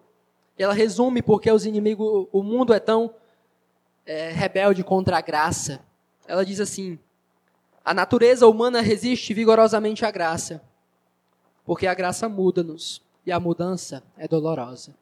E 0.59 0.63
ela 0.63 0.73
resume 0.73 1.21
porque 1.21 1.51
os 1.51 1.67
inimigos, 1.67 2.27
o 2.33 2.43
mundo 2.43 2.73
é 2.73 2.81
tão 2.81 3.13
é, 4.07 4.31
rebelde 4.31 4.83
contra 4.83 5.19
a 5.19 5.21
graça. 5.21 5.81
Ela 6.27 6.43
diz 6.43 6.59
assim: 6.59 6.99
a 7.85 7.93
natureza 7.93 8.49
humana 8.49 8.81
resiste 8.81 9.35
vigorosamente 9.35 10.05
à 10.07 10.11
graça, 10.11 10.63
porque 11.67 11.87
a 11.87 11.93
graça 11.93 12.29
muda-nos 12.31 13.03
e 13.27 13.31
a 13.31 13.39
mudança 13.39 14.03
é 14.17 14.27
dolorosa. 14.27 14.95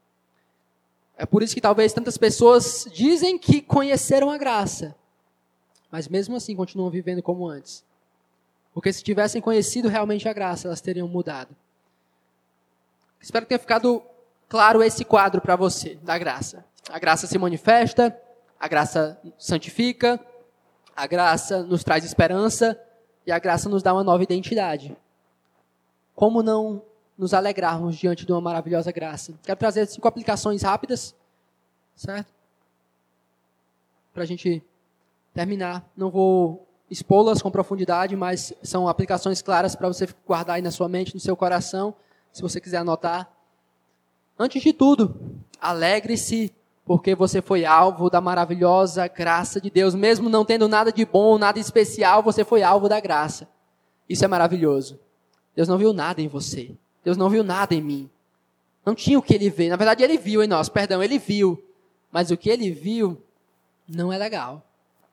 É 1.17 1.25
por 1.25 1.43
isso 1.43 1.55
que 1.55 1.61
talvez 1.61 1.93
tantas 1.93 2.19
pessoas 2.19 2.89
dizem 2.93 3.39
que 3.39 3.63
conheceram 3.63 4.31
a 4.31 4.39
graça, 4.39 4.95
mas 5.91 6.09
mesmo 6.09 6.37
assim 6.37 6.57
continuam 6.57 6.91
vivendo 6.91 7.23
como 7.23 7.49
antes. 7.49 7.85
Porque 8.73 8.93
se 8.93 9.05
tivessem 9.05 9.41
conhecido 9.41 9.89
realmente 9.89 10.29
a 10.29 10.33
graça, 10.33 10.67
elas 10.67 10.81
teriam 10.81 11.07
mudado. 11.07 11.55
Espero 13.21 13.47
que 13.47 13.51
tenha 13.51 13.59
ficado 13.61 14.03
claro 14.49 14.83
esse 14.83 15.05
quadro 15.05 15.41
para 15.41 15.55
você 15.55 15.95
da 16.03 16.19
graça. 16.19 16.65
A 16.91 16.99
graça 16.99 17.27
se 17.27 17.39
manifesta, 17.39 18.17
a 18.59 18.67
graça 18.67 19.21
santifica, 19.39 20.21
a 20.95 21.07
graça 21.07 21.63
nos 21.63 21.85
traz 21.85 22.05
esperança 22.05 22.79
e 23.27 23.33
a 23.33 23.39
graça 23.39 23.69
nos 23.69 23.83
dá 23.83 23.93
uma 23.95 24.05
nova 24.05 24.23
identidade. 24.23 24.97
Como 26.15 26.43
não 26.43 26.83
nos 27.17 27.35
alegrarmos 27.35 27.97
diante 27.97 28.27
de 28.27 28.33
uma 28.33 28.41
maravilhosa 28.41 28.91
graça? 28.93 29.35
Quero 29.43 29.59
trazer 29.59 29.87
cinco 29.87 30.09
aplicações 30.09 30.63
rápidas, 30.63 31.15
certo? 31.95 32.33
Para 34.13 34.23
a 34.23 34.27
gente 34.27 34.63
terminar. 35.33 35.85
Não 35.97 36.11
vou 36.11 36.67
expô-las 36.91 37.43
com 37.43 37.51
profundidade, 37.51 38.15
mas 38.15 38.53
são 38.63 38.89
aplicações 38.89 39.43
claras 39.43 39.75
para 39.75 39.89
você 39.89 40.09
guardar 40.27 40.57
aí 40.57 40.63
na 40.63 40.71
sua 40.71 40.89
mente, 40.89 41.15
no 41.15 41.21
seu 41.21 41.37
coração, 41.37 41.95
se 42.33 42.43
você 42.43 42.61
quiser 42.61 42.79
anotar. 42.79 43.31
Antes 44.39 44.63
de 44.63 44.73
tudo, 44.73 45.15
alegre-se 45.61 46.53
porque 46.85 47.15
você 47.15 47.41
foi 47.41 47.65
alvo 47.65 48.11
da 48.11 48.21
maravilhosa 48.21 49.07
graça 49.09 49.61
de 49.61 49.71
Deus. 49.71 49.95
Mesmo 49.95 50.29
não 50.29 50.45
tendo 50.45 50.69
nada 50.69 50.93
de 50.93 51.05
bom, 51.05 51.39
nada 51.39 51.59
especial, 51.59 52.23
você 52.23 52.45
foi 52.45 52.63
alvo 52.63 52.89
da 52.89 53.01
graça. 53.01 53.49
Isso 54.09 54.25
é 54.25 54.29
maravilhoso. 54.29 55.01
Deus 55.57 55.67
não 55.69 55.79
viu 55.79 55.93
nada 55.93 56.21
em 56.21 56.29
você. 56.29 56.77
Deus 57.05 57.17
não 57.17 57.29
viu 57.29 57.45
nada 57.45 57.75
em 57.75 57.83
mim. 57.83 58.11
Não 58.85 58.95
tinha 58.95 59.19
o 59.19 59.23
que 59.23 59.35
ele 59.35 59.51
ver. 59.51 59.69
Na 59.69 59.77
verdade, 59.77 60.03
ele 60.03 60.17
viu 60.17 60.43
em 60.43 60.47
nós, 60.47 60.69
perdão, 60.69 61.03
ele 61.03 61.19
viu. 61.19 61.63
Mas 62.11 62.31
o 62.31 62.37
que 62.37 62.49
ele 62.49 62.71
viu 62.71 63.21
não 63.89 64.13
é 64.13 64.19
legal. 64.19 64.63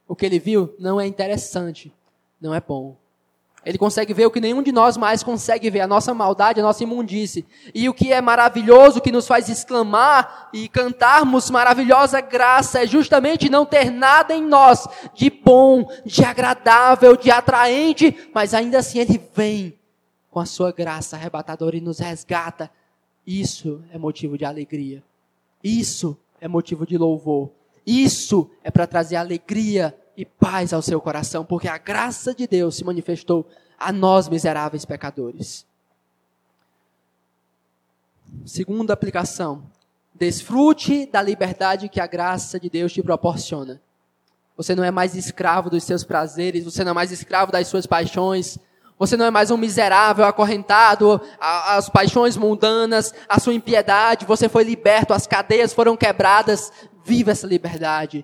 O 0.07 0.15
que 0.15 0.25
ele 0.25 0.39
viu 0.39 0.73
não 0.79 0.99
é 0.99 1.05
interessante. 1.05 1.91
Não 2.39 2.53
é 2.53 2.61
bom. 2.61 2.95
Ele 3.63 3.77
consegue 3.77 4.11
ver 4.11 4.25
o 4.25 4.31
que 4.31 4.41
nenhum 4.41 4.63
de 4.63 4.71
nós 4.71 4.97
mais 4.97 5.21
consegue 5.21 5.69
ver, 5.69 5.81
a 5.81 5.87
nossa 5.87 6.15
maldade, 6.15 6.59
a 6.59 6.63
nossa 6.63 6.83
imundície. 6.83 7.45
E 7.75 7.87
o 7.87 7.93
que 7.93 8.11
é 8.11 8.19
maravilhoso, 8.19 8.99
que 8.99 9.11
nos 9.11 9.27
faz 9.27 9.49
exclamar 9.49 10.49
e 10.51 10.67
cantarmos 10.67 11.51
maravilhosa 11.51 12.19
graça, 12.21 12.81
é 12.81 12.87
justamente 12.87 13.49
não 13.49 13.63
ter 13.63 13.91
nada 13.91 14.33
em 14.33 14.41
nós 14.41 14.87
de 15.13 15.29
bom, 15.29 15.87
de 16.03 16.25
agradável, 16.25 17.15
de 17.15 17.29
atraente, 17.29 18.31
mas 18.33 18.55
ainda 18.55 18.79
assim 18.79 18.97
Ele 18.97 19.21
vem 19.35 19.79
com 20.31 20.39
a 20.39 20.45
sua 20.45 20.71
graça 20.71 21.17
arrebatadora 21.17 21.75
e 21.75 21.81
nos 21.81 21.99
resgata. 21.99 22.71
Isso 23.27 23.83
é 23.91 23.97
motivo 23.97 24.37
de 24.37 24.45
alegria. 24.45 25.03
Isso 25.63 26.17
é 26.39 26.47
motivo 26.47 26.87
de 26.87 26.97
louvor. 26.97 27.51
Isso 27.85 28.49
é 28.63 28.71
para 28.71 28.87
trazer 28.87 29.17
alegria 29.17 29.95
e 30.15 30.25
paz 30.25 30.73
ao 30.73 30.81
seu 30.81 30.99
coração, 31.01 31.43
porque 31.43 31.67
a 31.67 31.77
graça 31.77 32.33
de 32.33 32.47
Deus 32.47 32.75
se 32.77 32.83
manifestou 32.83 33.47
a 33.77 33.91
nós, 33.91 34.29
miseráveis 34.29 34.85
pecadores. 34.85 35.65
Segunda 38.45 38.93
aplicação: 38.93 39.63
desfrute 40.13 41.05
da 41.07 41.21
liberdade 41.21 41.89
que 41.89 41.99
a 41.99 42.07
graça 42.07 42.59
de 42.59 42.69
Deus 42.69 42.93
te 42.93 43.03
proporciona. 43.03 43.81
Você 44.55 44.75
não 44.75 44.83
é 44.83 44.91
mais 44.91 45.15
escravo 45.15 45.69
dos 45.69 45.83
seus 45.83 46.03
prazeres, 46.03 46.63
você 46.63 46.83
não 46.83 46.91
é 46.91 46.95
mais 46.95 47.11
escravo 47.11 47.51
das 47.51 47.67
suas 47.67 47.85
paixões, 47.85 48.57
você 49.01 49.17
não 49.17 49.25
é 49.25 49.31
mais 49.31 49.49
um 49.49 49.57
miserável 49.57 50.23
acorrentado 50.23 51.19
às 51.39 51.89
paixões 51.89 52.37
mundanas, 52.37 53.11
à 53.27 53.39
sua 53.39 53.51
impiedade, 53.51 54.27
você 54.27 54.47
foi 54.47 54.63
liberto, 54.63 55.11
as 55.11 55.25
cadeias 55.25 55.73
foram 55.73 55.97
quebradas. 55.97 56.71
Viva 57.03 57.31
essa 57.31 57.47
liberdade. 57.47 58.23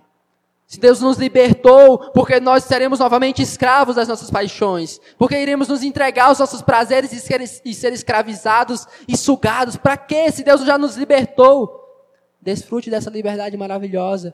Se 0.68 0.80
Deus 0.80 1.02
nos 1.02 1.18
libertou, 1.18 2.12
porque 2.12 2.40
nós 2.40 2.66
seremos 2.66 3.00
novamente 3.00 3.42
escravos 3.42 3.96
das 3.96 4.08
nossas 4.08 4.30
paixões, 4.30 5.02
porque 5.18 5.36
iremos 5.42 5.68
nos 5.68 5.82
entregar 5.82 6.26
aos 6.28 6.38
nossos 6.38 6.62
prazeres 6.62 7.12
e 7.12 7.20
ser, 7.20 7.42
e 7.42 7.74
ser 7.74 7.92
escravizados 7.92 8.86
e 9.08 9.18
sugados. 9.18 9.78
Para 9.78 9.98
quê? 9.98 10.32
Se 10.32 10.44
Deus 10.44 10.62
já 10.64 10.78
nos 10.78 10.96
libertou, 10.96 12.06
desfrute 12.40 12.92
dessa 12.92 13.10
liberdade 13.10 13.58
maravilhosa. 13.58 14.32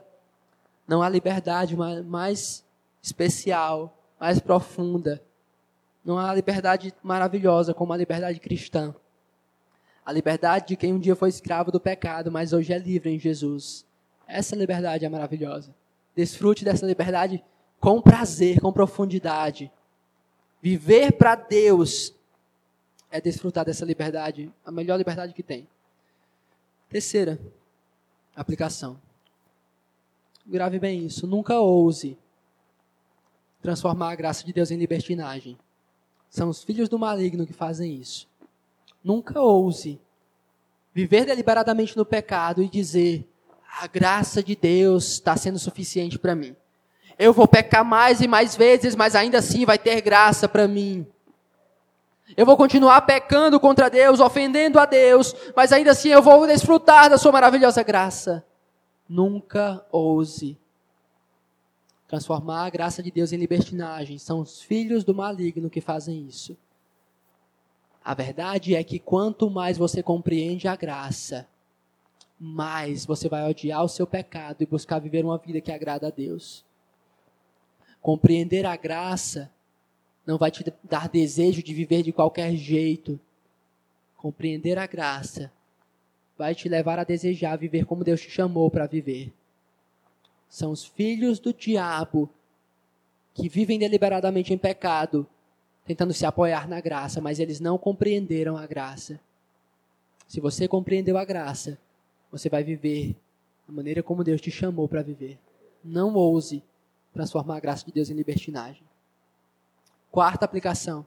Não 0.86 1.02
há 1.02 1.08
liberdade 1.08 1.74
mais 1.78 2.66
especial, 3.02 3.98
mais 4.20 4.42
profunda. 4.42 5.22
Não 6.04 6.18
há 6.18 6.34
liberdade 6.34 6.94
maravilhosa 7.02 7.74
como 7.74 7.94
a 7.94 7.98
liberdade 7.98 8.40
cristã. 8.40 8.94
A 10.06 10.12
liberdade 10.12 10.68
de 10.68 10.76
quem 10.76 10.94
um 10.94 11.00
dia 11.00 11.16
foi 11.16 11.30
escravo 11.30 11.72
do 11.72 11.80
pecado, 11.80 12.32
mas 12.32 12.52
hoje 12.52 12.74
é 12.74 12.78
livre 12.78 13.10
em 13.10 13.20
Jesus. 13.20 13.86
Essa 14.28 14.56
liberdade 14.56 15.06
é 15.06 15.10
maravilhosa. 15.10 15.74
Desfrute 16.16 16.66
dessa 16.66 16.86
liberdade 16.86 17.44
com 17.80 18.02
prazer, 18.02 18.60
com 18.60 18.72
profundidade. 18.72 19.72
Viver 20.62 21.14
para 21.14 21.36
Deus 21.36 22.14
é 23.10 23.22
desfrutar 23.22 23.64
dessa 23.64 23.86
liberdade, 23.86 24.52
a 24.66 24.72
melhor 24.72 24.98
liberdade 24.98 25.34
que 25.34 25.44
tem. 25.44 25.68
Terceira 26.90 27.40
aplicação. 28.36 29.00
Grave 30.46 30.80
bem 30.80 31.06
isso. 31.06 31.26
Nunca 31.26 31.60
ouse 31.60 32.18
transformar 33.62 34.12
a 34.12 34.16
graça 34.16 34.46
de 34.46 34.52
Deus 34.52 34.72
em 34.72 34.78
libertinagem. 34.78 35.58
São 36.34 36.50
os 36.50 36.64
filhos 36.64 36.90
do 36.90 36.98
maligno 36.98 37.46
que 37.46 37.54
fazem 37.54 37.94
isso. 37.94 38.28
Nunca 39.04 39.40
ouse 39.40 40.02
viver 40.92 41.26
deliberadamente 41.26 41.96
no 41.96 42.04
pecado 42.04 42.64
e 42.64 42.68
dizer: 42.68 43.30
a 43.80 43.86
graça 43.86 44.42
de 44.42 44.56
Deus 44.56 45.12
está 45.12 45.38
sendo 45.38 45.60
suficiente 45.60 46.18
para 46.18 46.34
mim. 46.34 46.56
Eu 47.20 47.34
vou 47.34 47.48
pecar 47.48 47.86
mais 47.86 48.20
e 48.20 48.28
mais 48.28 48.56
vezes, 48.56 48.96
mas 48.96 49.16
ainda 49.16 49.38
assim 49.38 49.64
vai 49.64 49.78
ter 49.78 50.02
graça 50.02 50.50
para 50.50 50.68
mim. 50.68 51.06
Eu 52.36 52.48
vou 52.48 52.58
continuar 52.58 53.02
pecando 53.02 53.60
contra 53.60 53.88
Deus, 53.88 54.20
ofendendo 54.20 54.80
a 54.80 54.88
Deus, 54.88 55.36
mas 55.56 55.72
ainda 55.72 55.92
assim 55.92 56.10
eu 56.10 56.24
vou 56.24 56.48
desfrutar 56.48 57.12
da 57.12 57.18
sua 57.20 57.32
maravilhosa 57.32 57.84
graça. 57.84 58.44
Nunca 59.08 59.86
ouse 59.92 60.58
transformar 62.14 62.66
a 62.66 62.70
graça 62.70 63.02
de 63.02 63.10
Deus 63.10 63.34
em 63.34 63.38
libertinagem. 63.38 64.20
São 64.20 64.40
os 64.40 64.62
filhos 64.62 65.04
do 65.04 65.16
maligno 65.16 65.68
que 65.68 65.82
fazem 65.82 66.28
isso. 66.28 66.56
A 68.06 68.14
verdade 68.14 68.76
é 68.76 68.84
que 68.84 69.00
quanto 69.00 69.50
mais 69.50 69.80
você 69.80 70.04
compreende 70.04 70.68
a 70.68 70.76
graça, 70.76 71.48
mais 72.40 73.04
você 73.04 73.28
vai 73.28 73.50
odiar 73.50 73.84
o 73.84 73.90
seu 73.90 74.06
pecado 74.06 74.62
e 74.62 74.66
buscar 74.68 75.00
viver 75.00 75.26
uma 75.26 75.40
vida 75.40 75.60
que 75.60 75.72
agrada 75.72 76.06
a 76.06 76.12
Deus. 76.12 76.64
Compreender 78.00 78.64
a 78.68 78.76
graça 78.76 79.52
não 80.24 80.38
vai 80.38 80.52
te 80.52 80.64
dar 80.84 81.10
desejo 81.10 81.64
de 81.64 81.74
viver 81.74 82.04
de 82.04 82.12
qualquer 82.12 82.56
jeito. 82.56 83.20
Compreender 84.18 84.78
a 84.78 84.86
graça 84.86 85.52
vai 86.38 86.54
te 86.54 86.70
levar 86.70 87.00
a 87.00 87.04
desejar 87.04 87.58
viver 87.58 87.86
como 87.86 88.04
Deus 88.04 88.22
te 88.22 88.30
chamou 88.30 88.70
para 88.70 88.86
viver. 88.86 89.34
São 90.54 90.70
os 90.70 90.86
filhos 90.86 91.40
do 91.40 91.52
diabo 91.52 92.30
que 93.34 93.50
vivem 93.50 93.80
deliberadamente 93.80 94.54
em 94.54 94.58
pecado, 94.58 95.26
tentando 95.84 96.14
se 96.14 96.28
apoiar 96.28 96.70
na 96.70 96.80
graça, 96.80 97.20
mas 97.20 97.40
eles 97.40 97.60
não 97.60 97.76
compreenderam 97.76 98.56
a 98.56 98.68
graça. 98.68 99.20
Se 100.28 100.40
você 100.40 100.68
compreendeu 100.68 101.18
a 101.18 101.26
graça, 101.26 101.80
você 102.32 102.50
vai 102.50 102.64
viver 102.64 103.16
da 103.68 103.74
maneira 103.74 104.04
como 104.04 104.24
Deus 104.24 104.40
te 104.40 104.52
chamou 104.52 104.88
para 104.88 105.02
viver. 105.02 105.40
Não 105.84 106.14
ouse 106.14 106.62
transformar 107.12 107.58
a 107.58 107.60
graça 107.60 107.84
de 107.84 107.92
Deus 107.92 108.12
em 108.12 108.14
libertinagem. 108.14 108.84
Quarta 110.12 110.46
aplicação. 110.46 111.04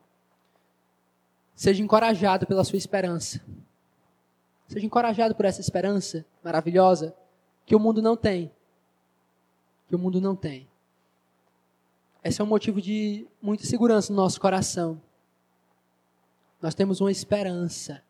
Seja 1.54 1.84
encorajado 1.84 2.48
pela 2.48 2.64
sua 2.64 2.78
esperança. 2.78 3.40
Seja 4.66 4.84
encorajado 4.84 5.36
por 5.36 5.44
essa 5.44 5.60
esperança 5.60 6.26
maravilhosa 6.42 7.14
que 7.64 7.76
o 7.76 7.78
mundo 7.78 8.02
não 8.02 8.16
tem. 8.16 8.50
Que 9.88 9.94
o 9.94 9.98
mundo 9.98 10.20
não 10.20 10.34
tem. 10.34 10.68
Esse 12.22 12.40
é 12.40 12.44
um 12.44 12.48
motivo 12.48 12.82
de 12.82 13.26
muita 13.40 13.64
segurança 13.64 14.12
no 14.12 14.16
nosso 14.16 14.40
coração. 14.40 15.00
Nós 16.60 16.74
temos 16.74 17.00
uma 17.00 17.12
esperança. 17.12 18.02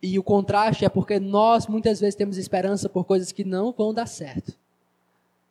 E 0.00 0.18
o 0.18 0.22
contraste 0.22 0.84
é 0.84 0.88
porque 0.88 1.18
nós 1.18 1.66
muitas 1.66 1.98
vezes 1.98 2.14
temos 2.14 2.36
esperança 2.36 2.88
por 2.88 3.04
coisas 3.04 3.32
que 3.32 3.42
não 3.42 3.72
vão 3.72 3.92
dar 3.92 4.06
certo. 4.06 4.56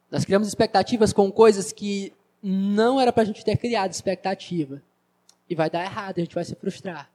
Nós 0.09 0.23
criamos 0.23 0.47
expectativas 0.47 1.11
com 1.11 1.31
coisas 1.31 1.71
que 1.71 2.13
não 2.41 3.01
era 3.01 3.11
para 3.11 3.23
a 3.23 3.25
gente 3.25 3.43
ter 3.43 3.57
criado 3.57 3.91
expectativa. 3.91 4.81
E 5.49 5.55
vai 5.55 5.69
dar 5.69 5.83
errado, 5.83 6.19
a 6.19 6.21
gente 6.21 6.35
vai 6.35 6.45
se 6.45 6.55
frustrar. 6.55 7.09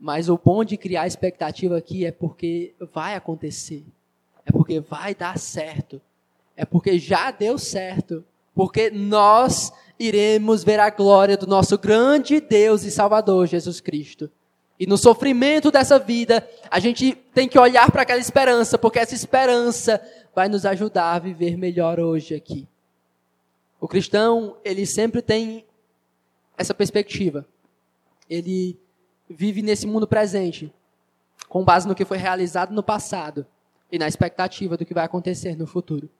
Mas 0.00 0.28
o 0.28 0.38
bom 0.38 0.64
de 0.64 0.76
criar 0.76 1.06
expectativa 1.06 1.76
aqui 1.76 2.06
é 2.06 2.10
porque 2.10 2.74
vai 2.92 3.14
acontecer. 3.14 3.84
É 4.46 4.50
porque 4.50 4.80
vai 4.80 5.14
dar 5.14 5.38
certo. 5.38 6.00
É 6.58 6.64
porque 6.64 6.98
já 6.98 7.30
deu 7.30 7.56
certo 7.56 8.24
porque 8.52 8.90
nós 8.90 9.72
iremos 9.96 10.64
ver 10.64 10.80
a 10.80 10.90
glória 10.90 11.36
do 11.36 11.46
nosso 11.46 11.78
grande 11.78 12.40
Deus 12.40 12.82
e 12.82 12.90
Salvador 12.90 13.46
Jesus 13.46 13.80
Cristo. 13.80 14.28
E 14.80 14.84
no 14.84 14.98
sofrimento 14.98 15.70
dessa 15.70 16.00
vida, 16.00 16.44
a 16.68 16.80
gente 16.80 17.12
tem 17.32 17.48
que 17.48 17.56
olhar 17.56 17.92
para 17.92 18.02
aquela 18.02 18.18
esperança, 18.18 18.76
porque 18.76 18.98
essa 18.98 19.14
esperança 19.14 20.02
vai 20.34 20.48
nos 20.48 20.66
ajudar 20.66 21.12
a 21.12 21.18
viver 21.20 21.56
melhor 21.56 22.00
hoje 22.00 22.34
aqui. 22.34 22.66
O 23.80 23.86
cristão, 23.86 24.56
ele 24.64 24.84
sempre 24.84 25.22
tem 25.22 25.64
essa 26.56 26.74
perspectiva. 26.74 27.46
Ele 28.28 28.76
vive 29.30 29.62
nesse 29.62 29.86
mundo 29.86 30.08
presente, 30.08 30.72
com 31.48 31.64
base 31.64 31.86
no 31.86 31.94
que 31.94 32.04
foi 32.04 32.18
realizado 32.18 32.74
no 32.74 32.82
passado 32.82 33.46
e 33.92 34.00
na 34.00 34.08
expectativa 34.08 34.76
do 34.76 34.84
que 34.84 34.92
vai 34.92 35.04
acontecer 35.04 35.56
no 35.56 35.64
futuro. 35.64 36.10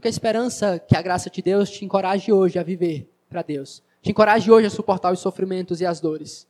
Porque 0.00 0.08
a 0.08 0.10
esperança 0.10 0.78
que 0.78 0.96
a 0.96 1.02
graça 1.02 1.28
de 1.28 1.42
Deus 1.42 1.68
te 1.68 1.84
encoraje 1.84 2.32
hoje 2.32 2.58
a 2.58 2.62
viver 2.62 3.06
para 3.28 3.42
Deus. 3.42 3.82
Te 4.00 4.10
encoraje 4.10 4.50
hoje 4.50 4.66
a 4.66 4.70
suportar 4.70 5.12
os 5.12 5.20
sofrimentos 5.20 5.82
e 5.82 5.84
as 5.84 6.00
dores. 6.00 6.48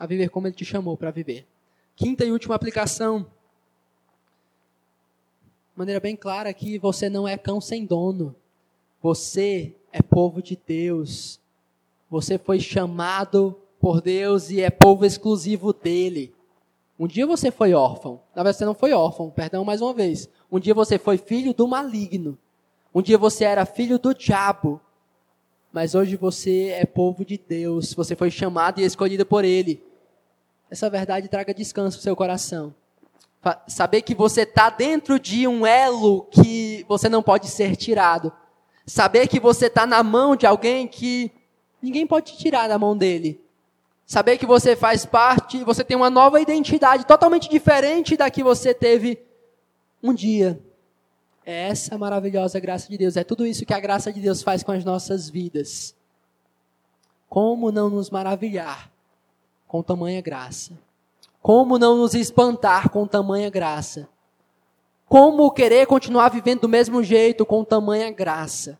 A 0.00 0.06
viver 0.06 0.30
como 0.30 0.46
Ele 0.46 0.56
te 0.56 0.64
chamou 0.64 0.96
para 0.96 1.10
viver. 1.10 1.46
Quinta 1.94 2.24
e 2.24 2.32
última 2.32 2.54
aplicação. 2.54 3.26
De 5.74 5.78
maneira 5.78 6.00
bem 6.00 6.16
clara 6.16 6.54
que 6.54 6.78
você 6.78 7.10
não 7.10 7.28
é 7.28 7.36
cão 7.36 7.60
sem 7.60 7.84
dono. 7.84 8.34
Você 9.02 9.74
é 9.92 10.00
povo 10.00 10.40
de 10.40 10.58
Deus. 10.66 11.38
Você 12.08 12.38
foi 12.38 12.58
chamado 12.58 13.60
por 13.78 14.00
Deus 14.00 14.48
e 14.48 14.62
é 14.62 14.70
povo 14.70 15.04
exclusivo 15.04 15.70
dele. 15.74 16.34
Um 16.98 17.06
dia 17.06 17.26
você 17.26 17.50
foi 17.50 17.74
órfão. 17.74 18.22
Na 18.34 18.42
verdade, 18.42 18.56
você 18.56 18.64
não 18.64 18.74
foi 18.74 18.94
órfão, 18.94 19.28
perdão 19.28 19.66
mais 19.66 19.82
uma 19.82 19.92
vez. 19.92 20.30
Um 20.50 20.58
dia 20.58 20.72
você 20.72 20.98
foi 20.98 21.18
filho 21.18 21.52
do 21.52 21.68
maligno. 21.68 22.38
Um 22.96 23.02
dia 23.02 23.18
você 23.18 23.44
era 23.44 23.66
filho 23.66 23.98
do 23.98 24.14
diabo, 24.14 24.80
mas 25.70 25.94
hoje 25.94 26.16
você 26.16 26.68
é 26.68 26.86
povo 26.86 27.26
de 27.26 27.36
Deus. 27.36 27.92
Você 27.92 28.16
foi 28.16 28.30
chamado 28.30 28.80
e 28.80 28.84
escolhido 28.84 29.26
por 29.26 29.44
Ele. 29.44 29.84
Essa 30.70 30.88
verdade 30.88 31.28
traga 31.28 31.52
descanso 31.52 31.98
ao 31.98 32.02
seu 32.02 32.16
coração. 32.16 32.74
Saber 33.68 34.00
que 34.00 34.14
você 34.14 34.44
está 34.44 34.70
dentro 34.70 35.20
de 35.20 35.46
um 35.46 35.66
elo 35.66 36.22
que 36.30 36.86
você 36.88 37.06
não 37.06 37.22
pode 37.22 37.48
ser 37.48 37.76
tirado. 37.76 38.32
Saber 38.86 39.28
que 39.28 39.38
você 39.38 39.66
está 39.66 39.84
na 39.84 40.02
mão 40.02 40.34
de 40.34 40.46
alguém 40.46 40.88
que 40.88 41.30
ninguém 41.82 42.06
pode 42.06 42.38
tirar 42.38 42.66
da 42.66 42.78
mão 42.78 42.96
dele. 42.96 43.38
Saber 44.06 44.38
que 44.38 44.46
você 44.46 44.74
faz 44.74 45.04
parte, 45.04 45.62
você 45.64 45.84
tem 45.84 45.98
uma 45.98 46.08
nova 46.08 46.40
identidade 46.40 47.04
totalmente 47.04 47.46
diferente 47.46 48.16
da 48.16 48.30
que 48.30 48.42
você 48.42 48.72
teve 48.72 49.18
um 50.02 50.14
dia. 50.14 50.58
É 51.48 51.68
essa 51.68 51.96
maravilhosa 51.96 52.58
graça 52.58 52.88
de 52.88 52.98
Deus. 52.98 53.16
É 53.16 53.22
tudo 53.22 53.46
isso 53.46 53.64
que 53.64 53.72
a 53.72 53.78
graça 53.78 54.12
de 54.12 54.20
Deus 54.20 54.42
faz 54.42 54.64
com 54.64 54.72
as 54.72 54.84
nossas 54.84 55.30
vidas. 55.30 55.94
Como 57.28 57.70
não 57.70 57.88
nos 57.88 58.10
maravilhar 58.10 58.90
com 59.68 59.80
tamanha 59.80 60.20
graça? 60.20 60.76
Como 61.40 61.78
não 61.78 61.96
nos 61.98 62.14
espantar 62.14 62.90
com 62.90 63.06
tamanha 63.06 63.48
graça? 63.48 64.08
Como 65.08 65.48
querer 65.52 65.86
continuar 65.86 66.30
vivendo 66.30 66.62
do 66.62 66.68
mesmo 66.68 67.00
jeito 67.04 67.46
com 67.46 67.64
tamanha 67.64 68.10
graça? 68.10 68.76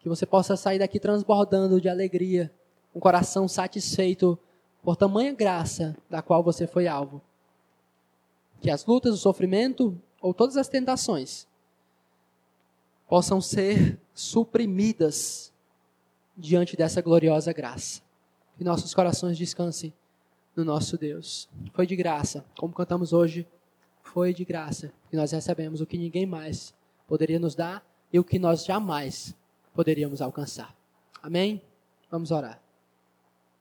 Que 0.00 0.08
você 0.08 0.26
possa 0.26 0.56
sair 0.56 0.80
daqui 0.80 0.98
transbordando 0.98 1.80
de 1.80 1.88
alegria, 1.88 2.52
um 2.92 2.98
coração 2.98 3.46
satisfeito 3.46 4.36
por 4.82 4.96
tamanha 4.96 5.32
graça 5.32 5.96
da 6.08 6.20
qual 6.20 6.42
você 6.42 6.66
foi 6.66 6.88
alvo. 6.88 7.22
Que 8.60 8.68
as 8.68 8.84
lutas, 8.84 9.14
o 9.14 9.18
sofrimento, 9.18 9.96
ou 10.20 10.34
todas 10.34 10.56
as 10.56 10.68
tentações 10.68 11.48
possam 13.08 13.40
ser 13.40 13.98
suprimidas 14.14 15.52
diante 16.36 16.76
dessa 16.76 17.00
gloriosa 17.00 17.52
graça. 17.52 18.02
Que 18.56 18.64
nossos 18.64 18.94
corações 18.94 19.38
descansem 19.38 19.92
no 20.54 20.64
nosso 20.64 20.96
Deus. 20.96 21.48
Foi 21.72 21.86
de 21.86 21.96
graça, 21.96 22.44
como 22.58 22.74
cantamos 22.74 23.12
hoje, 23.12 23.46
foi 24.02 24.34
de 24.34 24.44
graça 24.44 24.92
que 25.08 25.16
nós 25.16 25.32
recebemos 25.32 25.80
o 25.80 25.86
que 25.86 25.96
ninguém 25.96 26.26
mais 26.26 26.74
poderia 27.06 27.38
nos 27.38 27.54
dar 27.54 27.84
e 28.12 28.18
o 28.18 28.24
que 28.24 28.38
nós 28.38 28.64
jamais 28.64 29.34
poderíamos 29.74 30.20
alcançar. 30.20 30.74
Amém? 31.22 31.62
Vamos 32.10 32.30
orar. 32.30 32.60